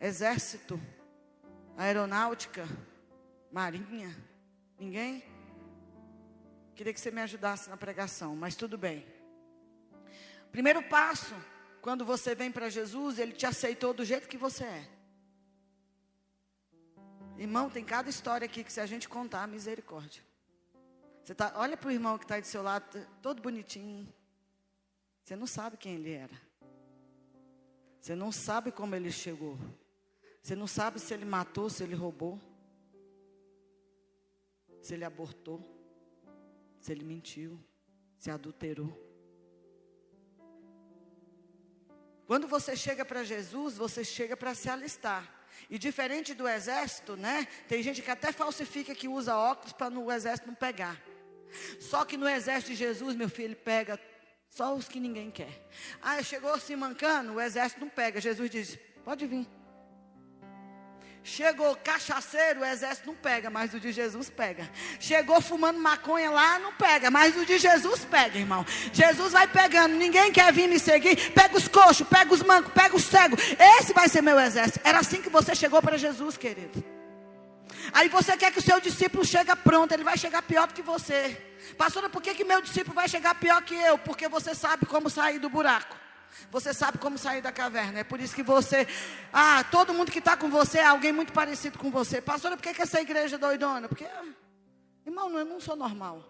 [0.00, 0.80] Exército,
[1.76, 2.66] aeronáutica,
[3.50, 4.16] marinha?
[4.78, 5.24] Ninguém?
[6.74, 9.04] Queria que você me ajudasse na pregação, mas tudo bem.
[10.52, 11.34] Primeiro passo,
[11.82, 14.95] quando você vem para Jesus, ele te aceitou do jeito que você é.
[17.38, 20.22] Irmão, tem cada história aqui que se a gente contar, misericórdia.
[21.22, 22.84] Você tá, olha para o irmão que está do seu lado,
[23.20, 24.06] todo bonitinho.
[25.22, 26.40] Você não sabe quem ele era.
[28.00, 29.58] Você não sabe como ele chegou.
[30.40, 32.40] Você não sabe se ele matou, se ele roubou.
[34.80, 35.60] Se ele abortou.
[36.78, 37.58] Se ele mentiu.
[38.16, 38.96] Se adulterou.
[42.24, 45.35] Quando você chega para Jesus, você chega para se alistar.
[45.68, 47.46] E diferente do exército, né?
[47.68, 51.00] Tem gente que até falsifica que usa óculos para no exército não pegar.
[51.80, 53.98] Só que no exército de Jesus, meu filho, ele pega
[54.48, 55.68] só os que ninguém quer.
[56.00, 58.20] Ah, chegou se mancando, o exército não pega.
[58.20, 59.46] Jesus diz: pode vir.
[61.28, 64.70] Chegou cachaceiro, o exército não pega, mas o de Jesus pega.
[65.00, 68.64] Chegou fumando maconha lá, não pega, mas o de Jesus pega, irmão.
[68.92, 71.32] Jesus vai pegando, ninguém quer vir me seguir.
[71.32, 73.40] Pega os coxos, pega os mancos, pega os cegos.
[73.58, 74.78] Esse vai ser meu exército.
[74.84, 76.84] Era assim que você chegou para Jesus, querido.
[77.92, 80.82] Aí você quer que o seu discípulo chegue pronto, ele vai chegar pior do que
[80.82, 81.36] você.
[81.76, 83.98] Pastora, por que, que meu discípulo vai chegar pior que eu?
[83.98, 86.05] Porque você sabe como sair do buraco.
[86.50, 88.00] Você sabe como sair da caverna.
[88.00, 88.86] É por isso que você.
[89.32, 92.20] Ah, todo mundo que está com você é alguém muito parecido com você.
[92.20, 93.88] Pastora, por que, que essa igreja é doidona?
[93.88, 94.06] Porque,
[95.04, 96.24] irmão, eu não sou normal.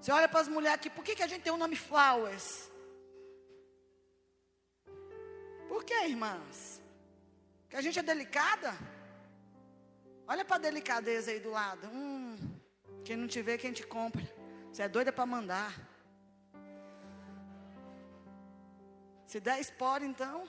[0.00, 2.70] Você olha para as mulheres aqui, por que, que a gente tem o nome Flowers?
[5.68, 6.80] Por que, irmãs?
[7.70, 8.76] Que a gente é delicada?
[10.26, 11.88] Olha para a delicadeza aí do lado.
[11.88, 12.36] Hum,
[13.04, 14.22] quem não te vê, quem te compra.
[14.70, 15.93] Você é doida para mandar.
[19.34, 20.48] Se der espora, então.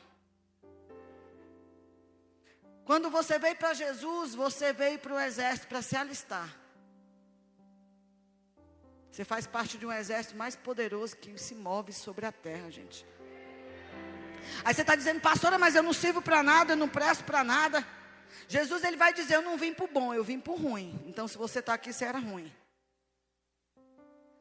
[2.86, 6.56] Quando você veio para Jesus, você veio para o exército para se alistar.
[9.10, 13.04] Você faz parte de um exército mais poderoso que se move sobre a terra, gente.
[14.64, 17.44] Aí você está dizendo, pastora, mas eu não sirvo para nada, eu não presto para
[17.44, 17.84] nada.
[18.48, 21.02] Jesus ele vai dizer, eu não vim para o bom, eu vim para o ruim.
[21.08, 22.54] Então, se você está aqui, você era ruim.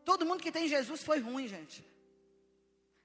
[0.05, 1.94] Todo mundo que tem Jesus foi ruim, gente.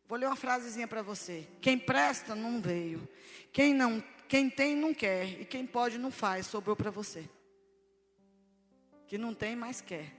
[0.10, 1.48] Vou ler uma frasezinha para você.
[1.62, 3.08] Quem presta não veio.
[3.54, 6.48] Quem não, quem tem não quer e quem pode não faz.
[6.48, 7.30] Sobrou para você.
[9.06, 10.12] Que não tem, mas quer.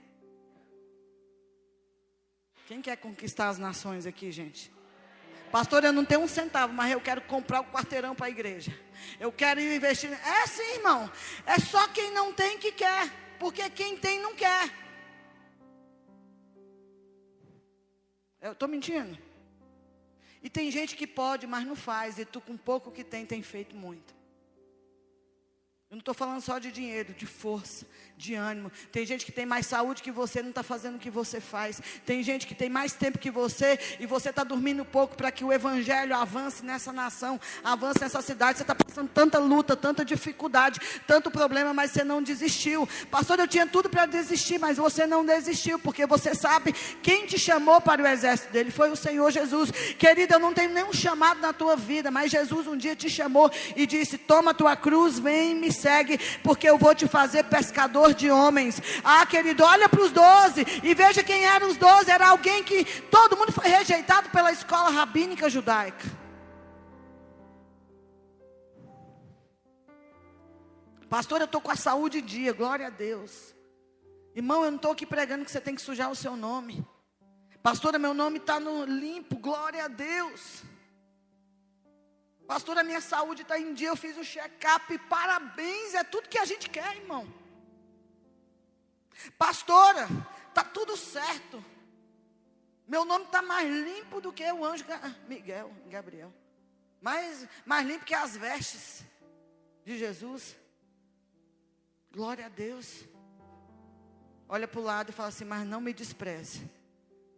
[2.67, 4.71] Quem quer conquistar as nações aqui, gente?
[5.51, 8.73] Pastor, eu não tenho um centavo, mas eu quero comprar o quarteirão para a igreja.
[9.19, 10.09] Eu quero investir.
[10.09, 11.11] É sim, irmão.
[11.45, 13.11] É só quem não tem que quer.
[13.37, 14.71] Porque quem tem não quer.
[18.39, 19.30] Eu estou mentindo?
[20.43, 22.17] E tem gente que pode, mas não faz.
[22.17, 24.20] E tu, com pouco que tem, tem feito muito.
[25.91, 28.71] Eu não estou falando só de dinheiro, de força, de ânimo.
[28.93, 31.81] Tem gente que tem mais saúde que você, não está fazendo o que você faz.
[32.05, 35.43] Tem gente que tem mais tempo que você e você está dormindo pouco para que
[35.43, 38.59] o evangelho avance nessa nação, avance nessa cidade.
[38.59, 42.87] Você está passando tanta luta, tanta dificuldade, tanto problema, mas você não desistiu.
[43.09, 46.71] Pastor, eu tinha tudo para desistir, mas você não desistiu, porque você sabe
[47.03, 49.71] quem te chamou para o exército dele foi o Senhor Jesus.
[49.99, 53.51] Querida, eu não tenho nenhum chamado na tua vida, mas Jesus um dia te chamou
[53.75, 58.29] e disse: Toma tua cruz, vem me segue, porque eu vou te fazer pescador de
[58.29, 58.81] homens.
[59.03, 62.11] Ah, querido, olha para os doze e veja quem eram os doze.
[62.11, 66.21] Era alguém que todo mundo foi rejeitado pela escola rabínica judaica.
[71.09, 73.53] Pastor, eu estou com a saúde em dia, glória a Deus.
[74.33, 76.85] Irmão, eu não estou aqui pregando que você tem que sujar o seu nome.
[77.61, 80.63] Pastora, meu nome está no limpo, glória a Deus.
[82.51, 86.37] Pastor, a minha saúde está em dia, eu fiz o check-up, parabéns, é tudo que
[86.37, 87.25] a gente quer, irmão.
[89.37, 90.05] Pastora,
[90.49, 91.63] está tudo certo.
[92.85, 94.83] Meu nome está mais limpo do que o anjo
[95.29, 96.33] Miguel, Gabriel.
[96.99, 99.05] Mais, mais limpo que as vestes
[99.85, 100.57] de Jesus.
[102.11, 103.05] Glória a Deus.
[104.49, 106.69] Olha para o lado e fala assim: Mas não me despreze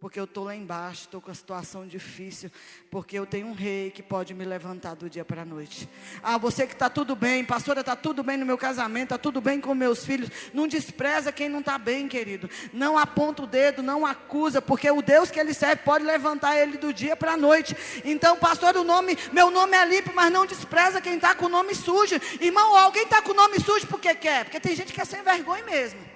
[0.04, 2.52] porque eu estou lá embaixo, estou com a situação difícil,
[2.92, 5.88] porque eu tenho um rei que pode me levantar do dia para a noite.
[6.22, 9.40] Ah, você que está tudo bem, pastora, está tudo bem no meu casamento, está tudo
[9.40, 10.30] bem com meus filhos.
[10.54, 12.50] Não despreza quem não está bem, querido.
[12.74, 16.78] Não aponta o dedo, não acusa, porque o Deus que ele serve pode levantar ele
[16.78, 17.74] do dia para a noite.
[18.04, 21.50] Então, pastor, o nome, meu nome é limpo, mas não despreza quem está com o
[21.50, 22.16] nome sujo.
[22.42, 24.44] Irmão, alguém está com o nome sujo porque quer?
[24.44, 26.13] Porque tem gente que é sem vergonha mesmo.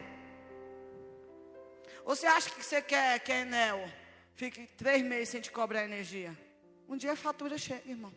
[2.07, 3.85] Você acha que você quer que a Enel
[4.33, 6.33] fique três meses sem te cobrar energia?
[6.87, 8.13] Um dia a fatura chega, irmão.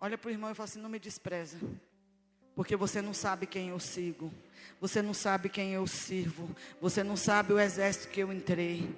[0.00, 1.58] Olha para o irmão e fala assim: não me despreza.
[2.54, 4.32] Porque você não sabe quem eu sigo.
[4.80, 6.48] Você não sabe quem eu sirvo.
[6.80, 8.88] Você não sabe o exército que eu entrei.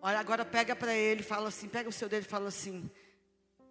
[0.00, 2.88] Olha, agora pega para ele, fala assim, pega o seu dedo e fala assim.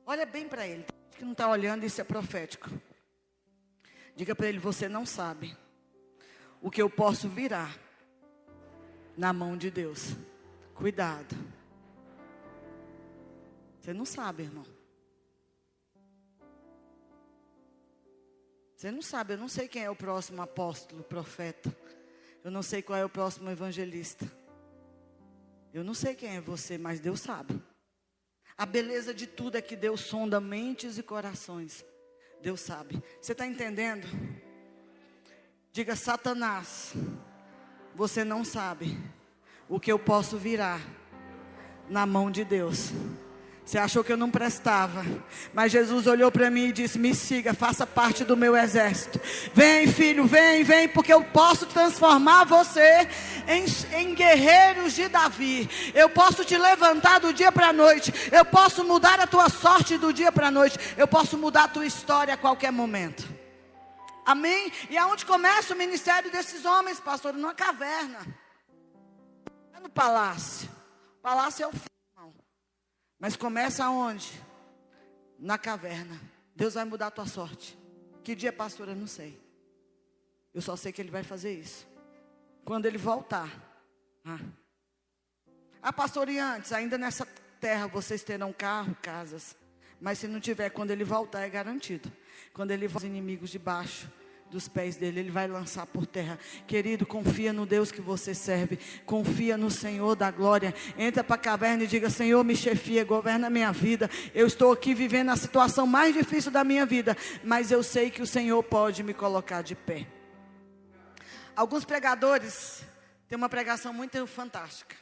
[0.06, 0.86] Olha bem para ele.
[1.12, 2.70] Que não está olhando, isso é profético.
[4.20, 5.56] Diga para ele: você não sabe
[6.62, 7.80] o que eu posso virar
[9.16, 10.14] na mão de Deus.
[10.76, 11.34] Cuidado.
[13.80, 14.66] Você não sabe, irmão.
[18.76, 21.74] Você não sabe, eu não sei quem é o próximo apóstolo, profeta.
[22.44, 24.30] Eu não sei qual é o próximo evangelista.
[25.74, 27.58] Eu não sei quem é você, mas Deus sabe.
[28.58, 31.86] A beleza de tudo é que Deus sonda mentes e corações.
[32.42, 33.02] Deus sabe.
[33.22, 34.08] Você está entendendo?
[35.72, 36.94] Diga, Satanás,
[37.94, 38.98] você não sabe
[39.68, 40.82] o que eu posso virar
[41.90, 42.92] na mão de Deus.
[43.70, 45.06] Você achou que eu não prestava,
[45.54, 49.22] mas Jesus olhou para mim e disse: Me siga, faça parte do meu exército.
[49.54, 53.08] Vem, filho, vem, vem, porque eu posso transformar você
[53.48, 53.66] em,
[53.96, 55.70] em guerreiros de Davi.
[55.94, 58.12] Eu posso te levantar do dia para a noite.
[58.32, 60.80] Eu posso mudar a tua sorte do dia para a noite.
[60.98, 63.24] Eu posso mudar a tua história a qualquer momento.
[64.26, 64.72] Amém?
[64.90, 67.34] E aonde começa o ministério desses homens, pastor?
[67.34, 68.18] Numa caverna.
[69.76, 70.68] É no palácio.
[71.20, 71.99] O palácio é o fim,
[73.20, 74.32] Mas começa aonde?
[75.38, 76.20] Na caverna.
[76.56, 77.78] Deus vai mudar a tua sorte.
[78.24, 78.88] Que dia, pastor?
[78.88, 79.40] Eu não sei.
[80.54, 81.88] Eu só sei que Ele vai fazer isso.
[82.64, 83.50] Quando Ele voltar.
[84.26, 84.40] Ah,
[85.82, 86.72] ah pastor, e antes?
[86.72, 87.26] Ainda nessa
[87.60, 89.56] terra vocês terão carro, casas.
[90.00, 92.12] Mas se não tiver, quando Ele voltar, é garantido.
[92.54, 94.10] Quando Ele voltar, os inimigos debaixo
[94.50, 96.40] dos pés dele, ele vai lançar por terra.
[96.68, 100.74] Querido, confia no Deus que você serve, confia no Senhor da glória.
[100.98, 104.10] Entra para a caverna e diga: Senhor, me chefia, governa a minha vida.
[104.34, 108.22] Eu estou aqui vivendo a situação mais difícil da minha vida, mas eu sei que
[108.22, 110.08] o Senhor pode me colocar de pé.
[111.56, 112.84] Alguns pregadores
[113.28, 114.96] têm uma pregação muito fantástica.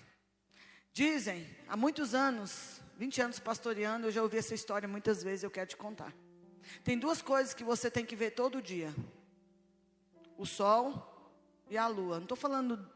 [0.92, 5.52] Dizem, há muitos anos, 20 anos pastoreando, eu já ouvi essa história muitas vezes, eu
[5.52, 6.12] quero te contar.
[6.84, 8.94] Tem duas coisas que você tem que ver todo dia
[10.38, 11.34] o sol
[11.70, 12.16] e a lua.
[12.16, 12.90] Não estou falando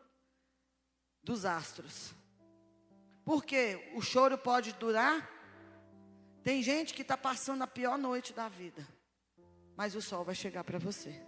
[1.24, 2.14] dos astros.
[3.24, 5.30] Porque o choro pode durar.
[6.44, 8.88] Tem gente que está passando a pior noite da vida.
[9.76, 11.22] Mas o sol vai chegar para você.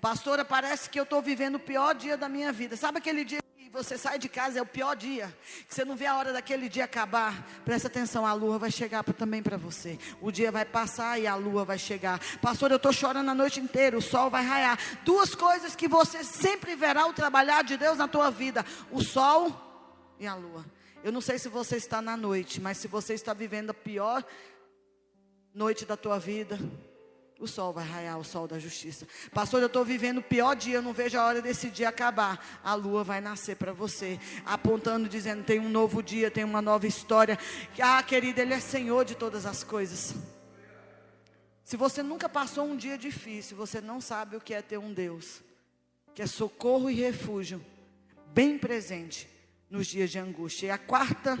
[0.00, 2.76] Pastora, parece que eu estou vivendo o pior dia da minha vida.
[2.76, 3.40] Sabe aquele dia
[3.72, 5.34] você sai de casa, é o pior dia.
[5.68, 7.46] Que você não vê a hora daquele dia acabar.
[7.64, 9.98] Presta atenção, a lua vai chegar também para você.
[10.20, 12.18] O dia vai passar e a lua vai chegar.
[12.40, 14.78] Pastor, eu estou chorando a noite inteira, o sol vai raiar.
[15.04, 19.52] Duas coisas que você sempre verá o trabalhar de Deus na tua vida: o sol
[20.18, 20.64] e a lua.
[21.02, 24.24] Eu não sei se você está na noite, mas se você está vivendo a pior
[25.54, 26.58] noite da tua vida,
[27.40, 29.08] o sol vai raiar, o sol da justiça.
[29.32, 32.60] Pastor, eu estou vivendo o pior dia, eu não vejo a hora desse dia acabar.
[32.62, 36.86] A lua vai nascer para você, apontando, dizendo: tem um novo dia, tem uma nova
[36.86, 37.38] história.
[37.80, 40.14] Ah, querida, Ele é Senhor de todas as coisas.
[41.64, 44.92] Se você nunca passou um dia difícil, você não sabe o que é ter um
[44.92, 45.40] Deus,
[46.14, 47.64] que é socorro e refúgio,
[48.34, 49.28] bem presente
[49.70, 50.66] nos dias de angústia.
[50.66, 51.38] E a quarta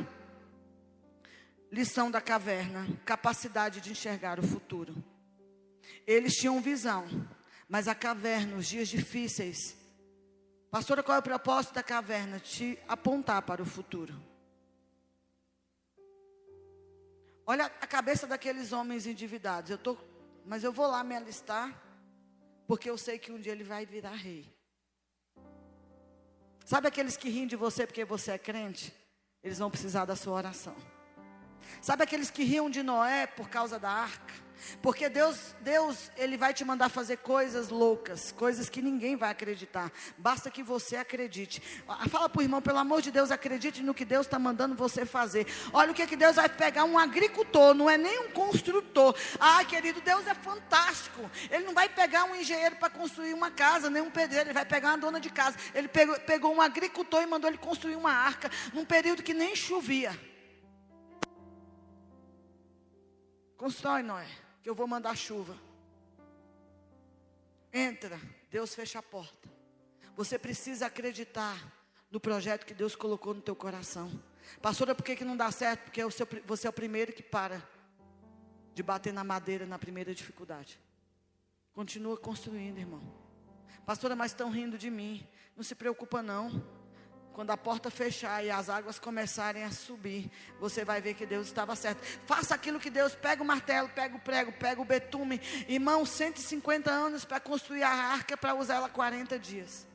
[1.70, 4.94] lição da caverna: capacidade de enxergar o futuro.
[6.06, 7.06] Eles tinham visão,
[7.68, 9.76] mas a caverna, os dias difíceis.
[10.70, 12.38] Pastora, qual é o propósito da caverna?
[12.38, 14.14] Te apontar para o futuro.
[17.46, 19.70] Olha a cabeça daqueles homens endividados.
[19.70, 19.96] Eu tô,
[20.46, 21.76] mas eu vou lá me alistar,
[22.66, 24.46] porque eu sei que um dia ele vai virar rei.
[26.64, 28.94] Sabe aqueles que riem de você porque você é crente?
[29.42, 30.76] Eles vão precisar da sua oração.
[31.80, 34.50] Sabe aqueles que riam de Noé por causa da arca?
[34.82, 39.90] Porque Deus, Deus, ele vai te mandar fazer coisas loucas, coisas que ninguém vai acreditar.
[40.16, 41.62] Basta que você acredite.
[41.88, 44.74] Ah, fala para o irmão, pelo amor de Deus, acredite no que Deus está mandando
[44.74, 45.46] você fazer.
[45.72, 49.14] Olha o que, que Deus vai pegar um agricultor, não é nem um construtor.
[49.38, 51.30] Ah, querido, Deus é fantástico.
[51.50, 54.64] Ele não vai pegar um engenheiro para construir uma casa, nem um pedreiro, ele vai
[54.64, 55.56] pegar uma dona de casa.
[55.74, 59.54] Ele pegou, pegou um agricultor e mandou ele construir uma arca num período que nem
[59.56, 60.29] chovia.
[63.60, 64.26] Constrói, Noé
[64.62, 65.54] que eu vou mandar chuva.
[67.70, 68.18] Entra,
[68.50, 69.50] Deus fecha a porta.
[70.16, 71.62] Você precisa acreditar
[72.10, 74.10] no projeto que Deus colocou no teu coração.
[74.62, 75.82] Pastora, por que, que não dá certo?
[75.82, 76.02] Porque
[76.46, 77.62] você é o primeiro que para
[78.72, 80.80] de bater na madeira na primeira dificuldade.
[81.74, 83.02] Continua construindo, irmão.
[83.84, 85.28] Pastora, mas estão rindo de mim.
[85.54, 86.66] Não se preocupa não.
[87.32, 91.46] Quando a porta fechar e as águas começarem a subir, você vai ver que Deus
[91.46, 92.02] estava certo.
[92.26, 95.40] Faça aquilo que Deus, pega o martelo, pega o prego, pega o betume.
[95.68, 99.89] Irmão, 150 anos para construir a arca para usar ela 40 dias.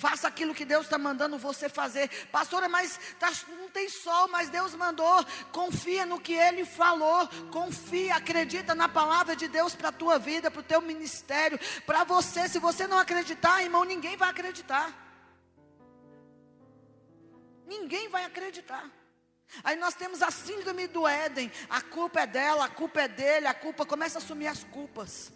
[0.00, 2.08] Faça aquilo que Deus está mandando você fazer.
[2.28, 5.22] Pastora, mas tá, não tem sol, mas Deus mandou.
[5.52, 7.28] Confia no que Ele falou.
[7.52, 12.02] Confia, acredita na palavra de Deus para a tua vida, para o teu ministério, para
[12.02, 12.48] você.
[12.48, 14.90] Se você não acreditar, irmão, ninguém vai acreditar.
[17.66, 18.90] Ninguém vai acreditar.
[19.62, 21.52] Aí nós temos a síndrome do Éden.
[21.68, 25.30] A culpa é dela, a culpa é dele, a culpa começa a assumir as culpas.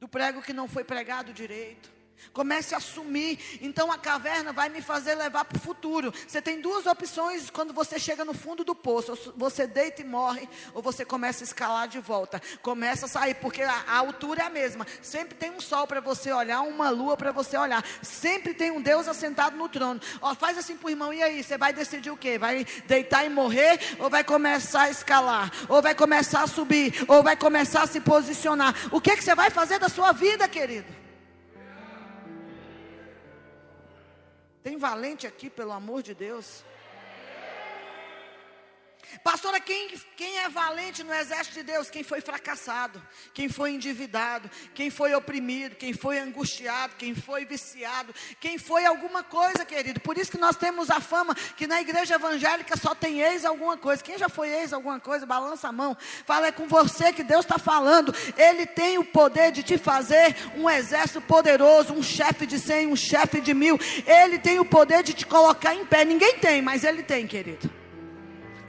[0.00, 1.95] Do prego que não foi pregado direito
[2.32, 3.58] Comece a assumir.
[3.60, 6.12] Então a caverna vai me fazer levar para o futuro.
[6.26, 10.48] Você tem duas opções quando você chega no fundo do poço: você deita e morre,
[10.74, 12.40] ou você começa a escalar de volta.
[12.62, 14.86] Começa a sair, porque a, a altura é a mesma.
[15.00, 17.84] Sempre tem um sol para você olhar, uma lua para você olhar.
[18.02, 20.00] Sempre tem um Deus assentado no trono.
[20.20, 21.42] Ó, faz assim para o irmão, e aí?
[21.42, 22.38] Você vai decidir o quê?
[22.38, 23.78] Vai deitar e morrer?
[23.98, 25.50] Ou vai começar a escalar?
[25.68, 27.04] Ou vai começar a subir?
[27.08, 28.74] Ou vai começar a se posicionar?
[28.90, 31.05] O que, que você vai fazer da sua vida, querido?
[34.66, 36.64] Tem valente aqui, pelo amor de Deus?
[39.22, 41.90] Pastora, quem, quem é valente no exército de Deus?
[41.90, 43.02] Quem foi fracassado,
[43.32, 49.22] quem foi endividado, quem foi oprimido, quem foi angustiado, quem foi viciado, quem foi alguma
[49.22, 50.00] coisa, querido.
[50.00, 53.76] Por isso que nós temos a fama que na igreja evangélica só tem ex alguma
[53.76, 54.02] coisa.
[54.02, 55.96] Quem já foi ex alguma coisa, balança a mão.
[56.24, 58.14] Fala é com você que Deus está falando.
[58.36, 62.96] Ele tem o poder de te fazer um exército poderoso, um chefe de cem, um
[62.96, 63.78] chefe de mil.
[64.06, 66.04] Ele tem o poder de te colocar em pé.
[66.04, 67.85] Ninguém tem, mas ele tem, querido.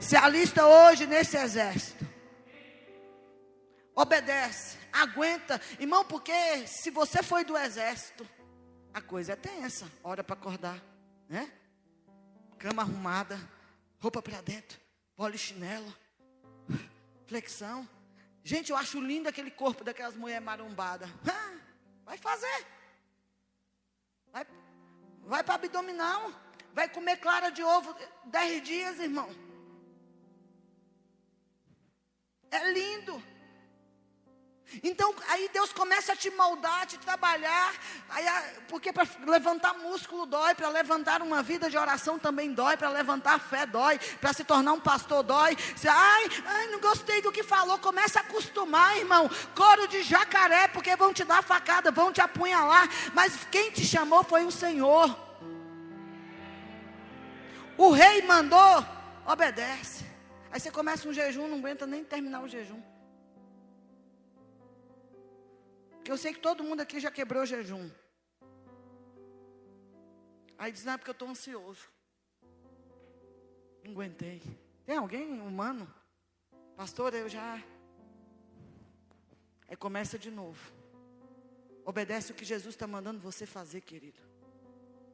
[0.00, 2.06] Se alista hoje nesse exército.
[3.94, 5.60] Obedece, aguenta.
[5.78, 8.26] Irmão, porque se você foi do exército,
[8.94, 9.90] a coisa é tensa.
[10.04, 10.80] Hora para acordar,
[11.28, 11.52] né?
[12.58, 13.38] Cama arrumada,
[14.00, 14.80] roupa para dentro,
[15.16, 15.92] polichinelo,
[17.26, 17.88] flexão.
[18.44, 21.10] Gente, eu acho lindo aquele corpo daquelas mulheres marombadas.
[22.04, 22.66] vai fazer.
[24.32, 24.46] Vai,
[25.24, 26.32] vai para abdominal.
[26.72, 27.94] Vai comer clara de ovo
[28.26, 29.47] dez dias, irmão.
[32.50, 33.22] É lindo.
[34.82, 37.72] Então, aí Deus começa a te moldar, a te trabalhar,
[38.10, 38.26] aí,
[38.68, 43.40] porque para levantar músculo dói, para levantar uma vida de oração também dói, para levantar
[43.40, 45.56] fé dói, para se tornar um pastor dói.
[45.74, 49.30] Você, ai, ai, não gostei do que falou, começa a acostumar, irmão.
[49.54, 54.22] Coro de jacaré, porque vão te dar facada, vão te apunhalar, mas quem te chamou
[54.22, 55.16] foi o Senhor.
[57.78, 58.84] O rei mandou,
[59.24, 60.07] obedece.
[60.50, 62.82] Aí você começa um jejum, não aguenta nem terminar o jejum.
[65.90, 67.90] Porque eu sei que todo mundo aqui já quebrou jejum.
[70.56, 71.88] Aí diz, não, é porque eu estou ansioso.
[73.84, 74.42] Não aguentei.
[74.84, 75.92] Tem alguém humano?
[76.76, 77.62] Pastor, eu já.
[79.68, 80.72] Aí começa de novo.
[81.84, 84.20] Obedece o que Jesus está mandando você fazer, querido.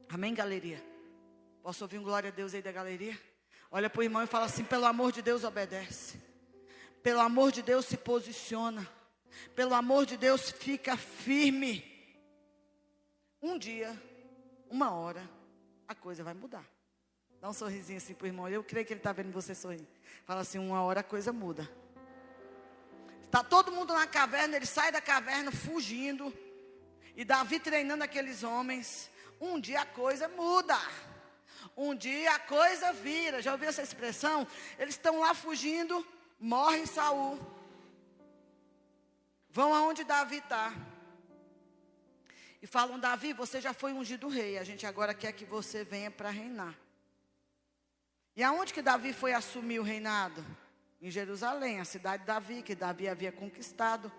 [0.08, 0.82] Amém, galeria?
[1.62, 3.18] Posso ouvir um glória a Deus aí da galeria?
[3.70, 6.20] Olha para o irmão e fala assim: pelo amor de Deus, obedece.
[7.02, 8.88] Pelo amor de Deus, se posiciona.
[9.54, 11.84] Pelo amor de Deus, fica firme.
[13.42, 13.94] Um dia,
[14.70, 15.28] uma hora,
[15.86, 16.64] a coisa vai mudar.
[17.40, 18.48] Dá um sorrisinho assim para o irmão.
[18.48, 19.86] Eu creio que ele está vendo você sorrir.
[20.24, 21.68] Fala assim: uma hora a coisa muda.
[23.22, 26.32] Está todo mundo na caverna, ele sai da caverna fugindo.
[27.16, 29.10] E Davi treinando aqueles homens.
[29.40, 30.78] Um dia a coisa muda.
[31.76, 33.42] Um dia a coisa vira.
[33.42, 34.46] Já ouviu essa expressão?
[34.78, 36.06] Eles estão lá fugindo,
[36.38, 37.38] morre Saul.
[39.50, 40.72] Vão aonde Davi está.
[42.62, 44.58] E falam, Davi, você já foi ungido rei.
[44.58, 46.74] A gente agora quer que você venha para reinar.
[48.36, 50.44] E aonde que Davi foi assumir o reinado?
[51.00, 54.10] Em Jerusalém, a cidade de Davi, que Davi havia conquistado.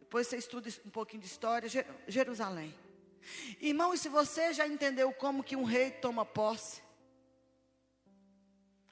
[0.00, 1.68] Depois você estuda um pouquinho de história,
[2.08, 2.74] Jerusalém.
[3.60, 6.82] Irmão, e se você já entendeu como que um rei toma posse?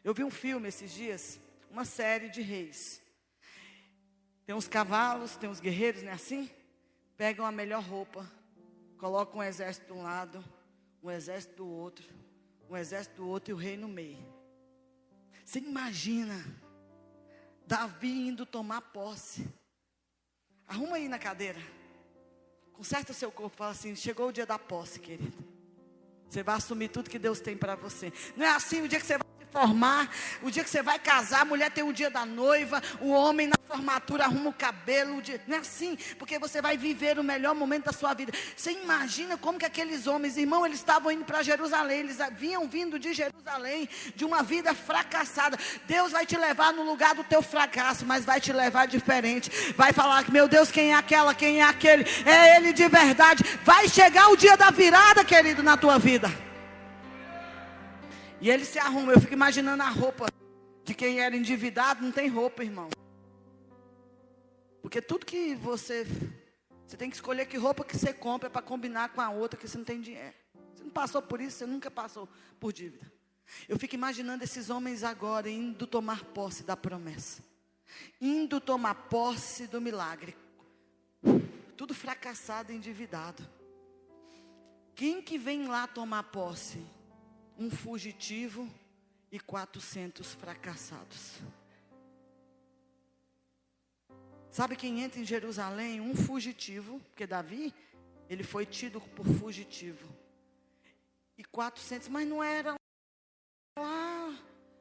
[0.03, 3.01] Eu vi um filme esses dias, uma série de reis.
[4.45, 6.51] Tem uns cavalos, tem uns guerreiros, não é assim?
[7.17, 8.31] Pegam a melhor roupa,
[8.99, 10.45] colocam um exército de um lado,
[11.03, 12.07] um exército do outro,
[12.69, 14.19] um exército do outro e o rei no meio.
[15.45, 16.45] Você imagina
[17.67, 19.49] Davi indo tomar posse.
[20.67, 21.61] Arruma aí na cadeira.
[22.75, 25.33] Conserta o seu corpo, fala assim: chegou o dia da posse, querido.
[26.29, 28.13] Você vai assumir tudo que Deus tem para você.
[28.37, 29.24] Não é assim o dia que você vai
[29.55, 30.11] formar,
[30.43, 33.47] o dia que você vai casar, a mulher tem o dia da noiva, o homem
[33.47, 37.23] na formatura arruma o cabelo, o dia, não é assim, porque você vai viver o
[37.23, 38.33] melhor momento da sua vida.
[38.57, 42.99] Você imagina como que aqueles homens, irmão, eles estavam indo para Jerusalém, eles vinham vindo
[42.99, 45.57] de Jerusalém, de uma vida fracassada.
[45.87, 49.73] Deus vai te levar no lugar do teu fracasso, mas vai te levar diferente.
[49.77, 52.05] Vai falar que, meu Deus, quem é aquela, quem é aquele?
[52.27, 53.45] É ele de verdade.
[53.63, 56.54] Vai chegar o dia da virada, querido, na tua vida.
[58.45, 59.11] E ele se arruma.
[59.11, 60.27] Eu fico imaginando a roupa
[60.85, 62.91] de quem era endividado, não tem roupa, irmão.
[64.83, 66.07] Porque tudo que você.
[66.87, 69.67] Você tem que escolher que roupa que você compra para combinar com a outra que
[69.67, 70.35] você não tem dinheiro.
[70.75, 72.29] Você não passou por isso, você nunca passou
[72.61, 73.11] por dívida.
[73.67, 77.43] Eu fico imaginando esses homens agora indo tomar posse da promessa.
[78.21, 80.37] Indo tomar posse do milagre.
[81.79, 83.43] Tudo fracassado, endividado.
[84.95, 86.85] Quem que vem lá tomar posse?
[87.59, 88.69] Um fugitivo
[89.31, 91.41] e 400 fracassados.
[94.51, 96.01] Sabe quem entra em Jerusalém?
[96.01, 97.75] Um fugitivo, porque Davi,
[98.29, 100.09] ele foi tido por fugitivo.
[101.37, 102.77] E 400, mas não era
[103.77, 104.39] lá,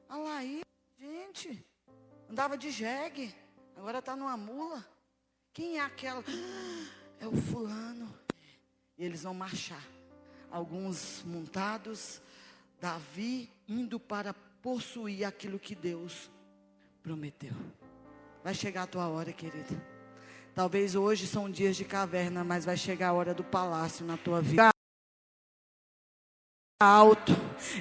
[0.07, 0.61] a Laí,
[0.99, 1.65] gente,
[2.29, 3.33] andava de jegue,
[3.75, 4.87] agora está numa mula.
[5.51, 6.23] Quem é aquela?
[7.19, 8.13] É o fulano.
[8.97, 9.83] E eles vão marchar.
[10.51, 12.21] Alguns montados,
[12.83, 16.29] Davi indo para possuir aquilo que Deus
[17.01, 17.53] prometeu.
[18.43, 19.81] Vai chegar a tua hora, querido.
[20.53, 24.41] Talvez hoje são dias de caverna, mas vai chegar a hora do palácio na tua
[24.41, 24.72] vida
[26.83, 27.35] alto.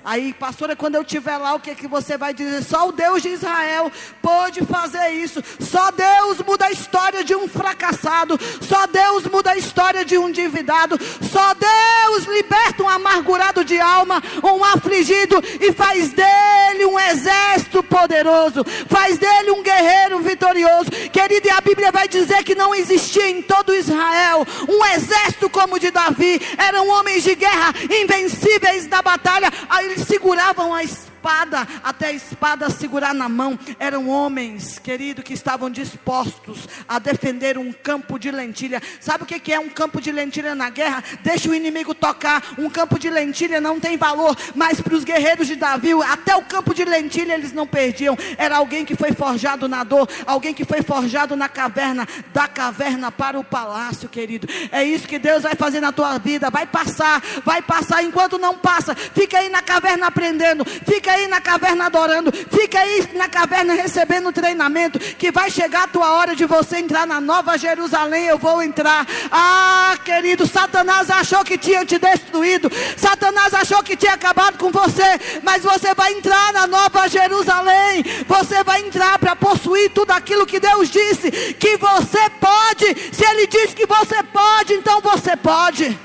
[0.04, 2.62] Aí, pastora, quando eu estiver lá, o que, é que você vai dizer?
[2.62, 3.90] Só o Deus de Israel
[4.20, 5.42] pode fazer isso.
[5.60, 8.38] Só Deus muda a história de um fracassado.
[8.60, 10.98] Só Deus muda a história de um endividado.
[11.30, 18.64] Só Deus liberta um amargurado de alma, um afligido e faz dele um exército poderoso.
[18.88, 20.90] Faz dele um guerreiro vitorioso.
[21.12, 25.76] Querido, e a Bíblia vai dizer que não existia em todo Israel um exército como
[25.76, 26.40] o de Davi.
[26.56, 30.84] Eram homens de guerra invencíveis da batalha, aí eles seguravam a
[31.22, 33.56] espada até a espada segurar na mão.
[33.78, 38.82] Eram homens, querido, que estavam dispostos a defender um campo de lentilha.
[39.00, 41.02] Sabe o que é um campo de lentilha na guerra?
[41.22, 42.42] Deixa o inimigo tocar.
[42.58, 46.42] Um campo de lentilha não tem valor, mas para os guerreiros de Davi, até o
[46.42, 48.18] campo de lentilha eles não perdiam.
[48.36, 53.12] Era alguém que foi forjado na dor, alguém que foi forjado na caverna, da caverna
[53.12, 54.48] para o palácio, querido.
[54.72, 56.50] É isso que Deus vai fazer na tua vida.
[56.50, 58.02] Vai passar, vai passar.
[58.02, 63.08] Enquanto não passa, fica aí na caverna aprendendo, fica aí na caverna adorando, fica aí
[63.14, 67.56] na caverna recebendo treinamento, que vai chegar a tua hora de você entrar na nova
[67.56, 69.06] Jerusalém, eu vou entrar.
[69.30, 75.40] Ah, querido, Satanás achou que tinha te destruído, Satanás achou que tinha acabado com você,
[75.42, 80.60] mas você vai entrar na nova Jerusalém, você vai entrar para possuir tudo aquilo que
[80.60, 83.12] Deus disse que você pode.
[83.12, 85.98] Se Ele disse que você pode, então você pode.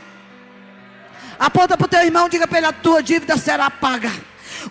[1.40, 4.12] Aponta para o teu irmão, diga para ele: a tua dívida será paga.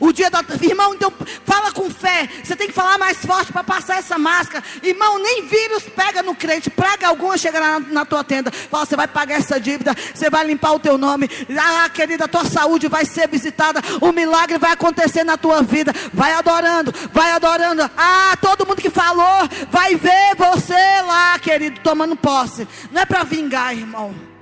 [0.01, 0.45] O dia da.
[0.63, 1.13] Irmão, então
[1.45, 2.29] fala com fé.
[2.43, 4.65] Você tem que falar mais forte para passar essa máscara.
[4.83, 6.71] Irmão, nem vírus pega no crente.
[6.71, 8.51] Praga alguma chegará na, na tua tenda.
[8.51, 9.95] Fala, você vai pagar essa dívida.
[10.15, 11.29] Você vai limpar o teu nome.
[11.59, 13.81] Ah, querida, a tua saúde vai ser visitada.
[14.01, 15.93] O milagre vai acontecer na tua vida.
[16.13, 17.89] Vai adorando, vai adorando.
[17.97, 22.67] Ah, todo mundo que falou vai ver você lá, querido, tomando posse.
[22.91, 24.36] Não é para vingar, irmão.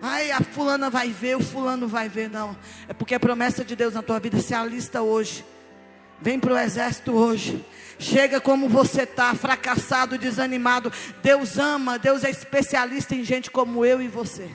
[0.00, 2.28] Ai, a fulana vai ver, o fulano vai ver.
[2.28, 2.56] Não.
[2.88, 5.44] É porque a promessa de Deus na tua vida se alista hoje.
[6.20, 7.64] Vem para o exército hoje.
[7.98, 10.92] Chega como você está, fracassado, desanimado.
[11.22, 14.50] Deus ama, Deus é especialista em gente como eu e você.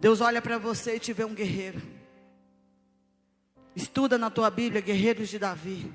[0.00, 1.80] Deus olha para você e te vê um guerreiro.
[3.74, 5.92] Estuda na tua Bíblia, guerreiros de Davi.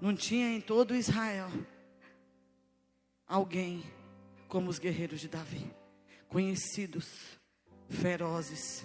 [0.00, 1.50] Não tinha em todo Israel
[3.26, 3.82] alguém
[4.50, 5.72] como os guerreiros de Davi,
[6.28, 7.38] conhecidos,
[7.88, 8.84] ferozes.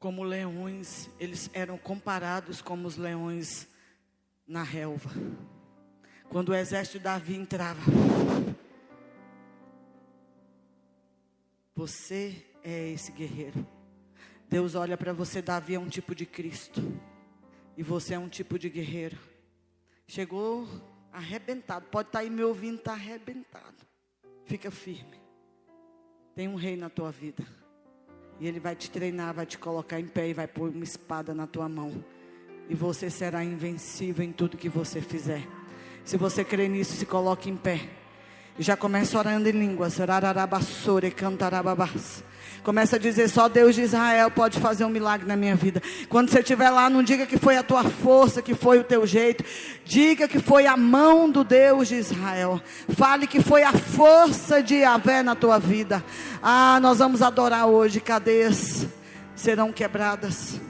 [0.00, 3.68] Como leões, eles eram comparados como os leões
[4.48, 5.10] na relva.
[6.28, 7.80] Quando o exército de Davi entrava,
[11.74, 13.64] você é esse guerreiro.
[14.48, 16.80] Deus olha para você, Davi é um tipo de Cristo.
[17.76, 19.18] E você é um tipo de guerreiro.
[20.06, 20.66] Chegou
[21.12, 21.86] arrebentado.
[21.90, 23.86] Pode estar tá aí me ouvindo, está arrebentado.
[24.44, 25.20] Fica firme.
[26.34, 27.44] Tem um rei na tua vida.
[28.40, 31.34] E ele vai te treinar, vai te colocar em pé e vai pôr uma espada
[31.34, 32.04] na tua mão.
[32.68, 35.46] E você será invencível em tudo que você fizer.
[36.04, 38.01] Se você crê nisso, se coloque em pé.
[38.58, 39.96] E já começa orando em línguas.
[42.62, 45.82] Começa a dizer: só Deus de Israel pode fazer um milagre na minha vida.
[46.08, 49.06] Quando você estiver lá, não diga que foi a tua força, que foi o teu
[49.06, 49.42] jeito.
[49.84, 52.60] Diga que foi a mão do Deus de Israel.
[52.90, 56.04] Fale que foi a força de Yahvé na tua vida.
[56.42, 58.00] Ah, nós vamos adorar hoje.
[58.00, 58.86] Cadeias
[59.34, 60.60] serão quebradas.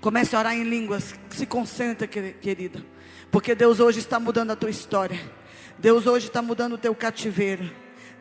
[0.00, 1.14] Comece a orar em línguas.
[1.30, 2.82] Se concentre, querida.
[3.30, 5.35] Porque Deus hoje está mudando a tua história.
[5.78, 7.70] Deus hoje está mudando o teu cativeiro.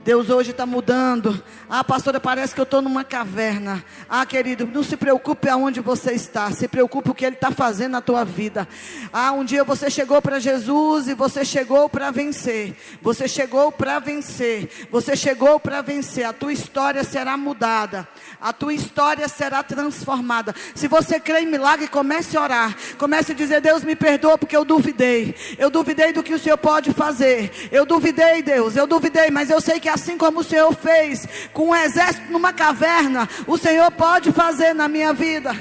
[0.05, 1.43] Deus hoje está mudando.
[1.67, 3.83] Ah, pastora, parece que eu estou numa caverna.
[4.07, 6.51] Ah, querido, não se preocupe aonde você está.
[6.51, 8.67] Se preocupe o que Ele está fazendo na tua vida.
[9.11, 12.75] Ah, um dia você chegou para Jesus e você chegou para vencer.
[13.01, 14.69] Você chegou para vencer.
[14.91, 16.25] Você chegou para vencer.
[16.25, 18.07] A tua história será mudada.
[18.39, 20.53] A tua história será transformada.
[20.75, 22.77] Se você crê em milagre, comece a orar.
[22.99, 25.33] Comece a dizer: Deus me perdoa porque eu duvidei.
[25.57, 27.51] Eu duvidei do que o Senhor pode fazer.
[27.71, 28.75] Eu duvidei, Deus.
[28.75, 32.31] Eu duvidei, mas eu sei que a assim como o Senhor fez com um exército
[32.31, 35.51] numa caverna, o Senhor pode fazer na minha vida.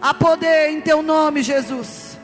[0.00, 2.18] Há poder em teu nome, Jesus.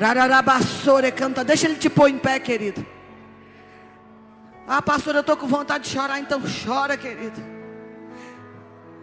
[0.00, 2.84] Rararabassore canta, deixa ele te pôr em pé, querido.
[4.66, 7.40] Ah, pastor, eu estou com vontade de chorar, então chora, querido.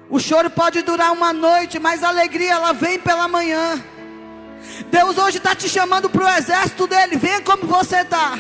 [0.10, 3.82] O choro pode durar uma noite, mas a alegria ela vem pela manhã.
[4.90, 7.16] Deus hoje está te chamando para o exército dele.
[7.16, 8.38] Venha como você está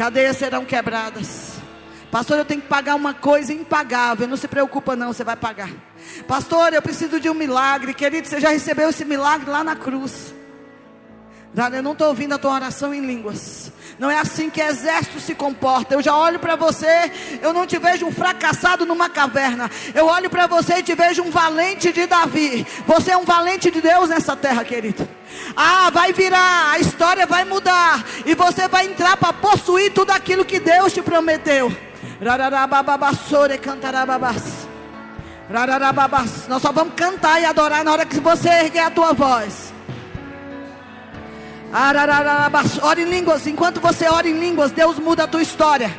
[0.00, 1.60] cadeias serão quebradas,
[2.10, 4.26] Pastor, eu tenho que pagar uma coisa impagável.
[4.26, 5.70] Não se preocupa, não, você vai pagar.
[6.26, 7.94] Pastor, eu preciso de um milagre.
[7.94, 10.34] Querido, você já recebeu esse milagre lá na cruz.
[11.54, 13.70] Eu não estou ouvindo a tua oração em línguas.
[14.00, 15.92] Não é assim que exército se comporta.
[15.92, 19.70] Eu já olho para você, eu não te vejo um fracassado numa caverna.
[19.94, 22.66] Eu olho para você e te vejo um valente de Davi.
[22.86, 25.06] Você é um valente de Deus nessa terra, querido.
[25.54, 28.02] Ah, vai virar, a história vai mudar.
[28.24, 31.70] E você vai entrar para possuir tudo aquilo que Deus te prometeu.
[36.48, 39.69] Nós só vamos cantar e adorar na hora que você erguer a tua voz.
[42.82, 43.46] Ore em línguas.
[43.46, 45.90] Enquanto você ora em línguas, Deus muda a tua história.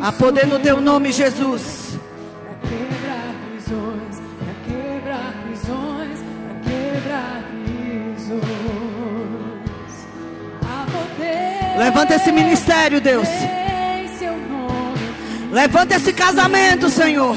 [0.00, 1.77] Há poder no teu nome, Jesus.
[11.98, 13.28] Levanta esse ministério, Deus.
[15.50, 17.36] Levanta esse casamento, Senhor.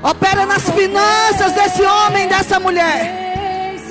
[0.00, 3.82] Opera nas finanças desse homem, dessa mulher.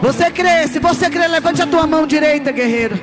[0.00, 0.68] Você crê?
[0.68, 2.96] Se você crê, levante a tua mão direita, guerreiro.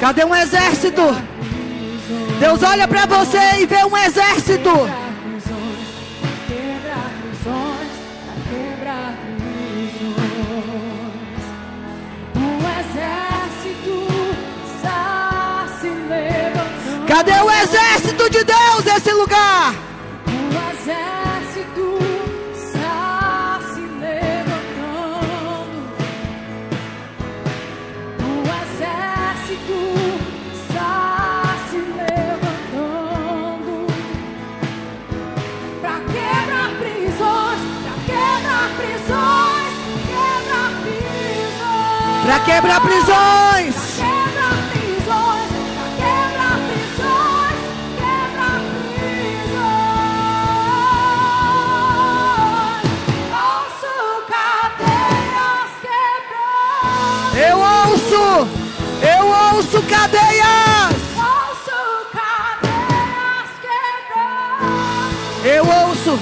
[0.00, 1.02] Cadê um exército?
[2.44, 5.03] Deus olha para você e vê um exército.
[57.48, 58.48] Eu ouço.
[59.02, 60.96] Eu ouço cadeias.
[61.16, 65.44] Ouço cadeias quebrando.
[65.44, 66.18] Eu ouço.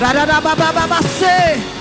[0.00, 1.75] Rararabababacê.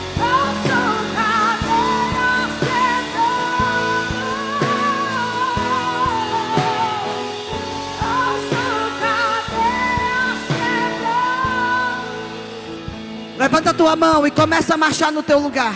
[13.56, 15.74] Levanta a tua mão e começa a marchar no teu lugar.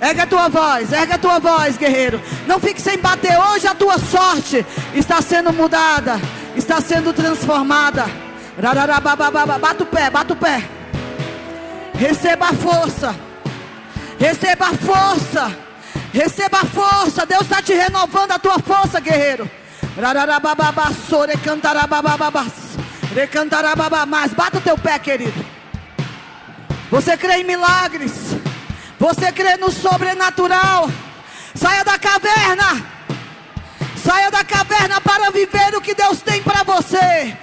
[0.00, 2.20] Erga a tua voz, erga a tua voz, guerreiro.
[2.44, 3.38] Não fique sem bater.
[3.38, 6.20] Hoje a tua sorte está sendo mudada,
[6.56, 8.06] está sendo transformada.
[9.60, 10.68] Bata o pé, bata o pé.
[11.94, 13.14] Receba a força.
[14.18, 15.56] Receba a força.
[16.12, 17.24] Receba a força.
[17.24, 19.48] Deus está te renovando a tua força, guerreiro.
[23.14, 24.08] Rararabababasore cantarabababas.
[24.08, 25.44] Mas bata o teu pé, querido.
[26.90, 28.12] Você crê em milagres.
[28.98, 30.90] Você crê no sobrenatural.
[31.54, 32.84] Saia da caverna.
[33.96, 37.36] Saia da caverna para viver o que Deus tem para você.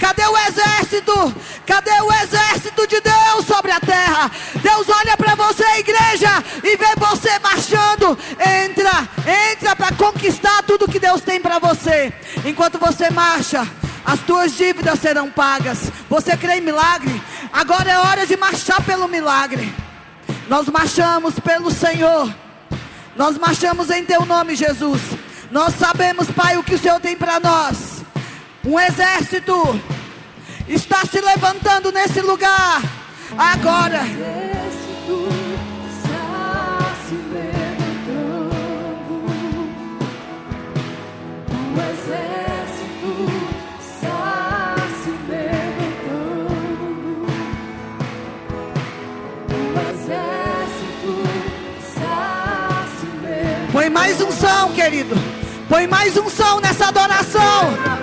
[0.00, 1.34] Cadê o exército?
[1.66, 4.30] Cadê o exército de Deus sobre a terra?
[4.62, 8.18] Deus olha para você, igreja, e vê você marchando.
[8.64, 9.08] Entra,
[9.50, 12.12] entra para conquistar tudo que Deus tem para você.
[12.44, 13.66] Enquanto você marcha,
[14.04, 15.90] as tuas dívidas serão pagas.
[16.08, 17.22] Você crê em milagre?
[17.52, 19.74] Agora é hora de marchar pelo milagre.
[20.48, 22.32] Nós marchamos pelo Senhor.
[23.16, 25.00] Nós marchamos em teu nome, Jesus.
[25.54, 28.02] Nós sabemos, Pai, o que o Senhor tem para nós.
[28.66, 29.54] Um exército
[30.66, 32.82] está se levantando nesse lugar.
[33.38, 34.00] Agora.
[53.70, 55.33] Põe mais um som, querido.
[55.74, 57.93] Põe mais um som nessa adoração.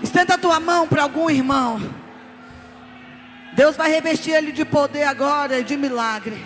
[0.00, 1.80] Estenda a tua mão para algum irmão.
[3.54, 6.40] Deus vai revestir ele de poder agora e de milagre.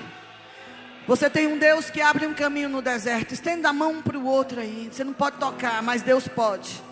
[1.07, 3.34] Você tem um Deus que abre um caminho no deserto.
[3.34, 4.88] Estenda a mão para o outro aí.
[4.91, 6.82] Você não pode tocar, mas Deus pode.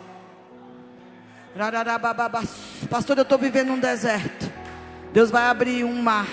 [2.90, 4.52] Pastor, eu estou vivendo um deserto.
[5.14, 6.26] Deus vai abrir um mar.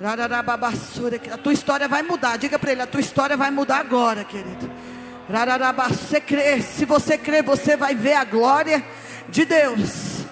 [0.00, 2.36] A tua história vai mudar.
[2.36, 4.70] Diga para ele: a tua história vai mudar agora, querido.
[5.88, 8.84] Você crê, se você crê, você vai ver a glória
[9.28, 10.24] de Deus.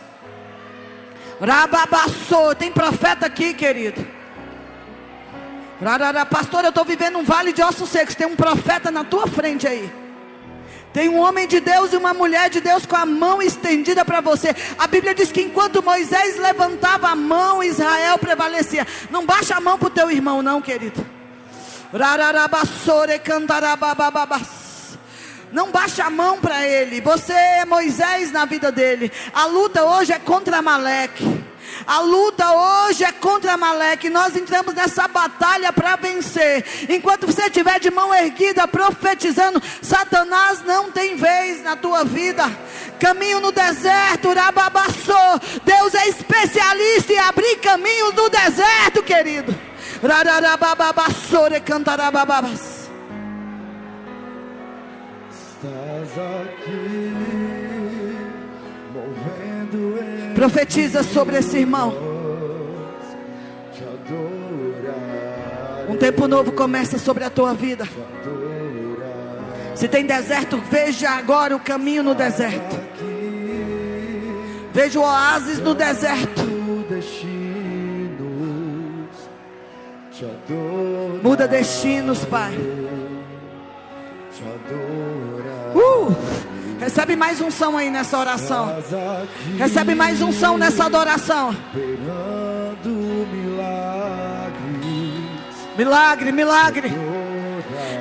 [2.59, 4.07] Tem profeta aqui, querido.
[6.31, 8.14] Pastor, eu estou vivendo um vale de ossos secos.
[8.14, 10.05] Tem um profeta na tua frente aí.
[10.97, 14.22] Tem um homem de Deus e uma mulher de Deus com a mão estendida para
[14.22, 14.57] você.
[14.78, 18.86] A Bíblia diz que enquanto Moisés levantava a mão, Israel prevalecia.
[19.11, 21.07] Não baixa a mão para o teu irmão, não, querido.
[25.53, 27.03] Não baixa a mão para ele.
[27.03, 29.12] Você é Moisés na vida dele.
[29.34, 31.44] A luta hoje é contra Maleque.
[31.87, 34.11] A luta hoje é contra Maleque.
[34.11, 36.64] Nós entramos nessa batalha para vencer.
[36.89, 42.45] Enquanto você estiver de mão erguida, profetizando, Satanás não tem vez na tua vida.
[42.99, 45.41] Caminho no deserto, Rababassou.
[45.64, 49.55] Deus é especialista em abrir caminhos no deserto, querido.
[50.03, 52.89] Rararababassore cantarababas.
[55.31, 56.55] Estás aqui.
[60.37, 61.95] Profetiza sobre esse irmão.
[65.89, 67.89] Um tempo novo começa sobre a tua vida.
[69.74, 72.76] Se tem deserto, veja agora o caminho no deserto.
[74.74, 76.43] Veja o oásis no deserto.
[81.22, 82.53] Muda destinos, Pai.
[85.74, 86.45] Uh!
[86.81, 88.77] Recebe mais unção aí nessa oração.
[89.59, 91.55] Recebe mais unção nessa adoração.
[95.77, 96.93] Milagre, milagre.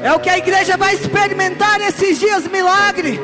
[0.03, 3.19] É o que a igreja vai experimentar esses dias, milagre.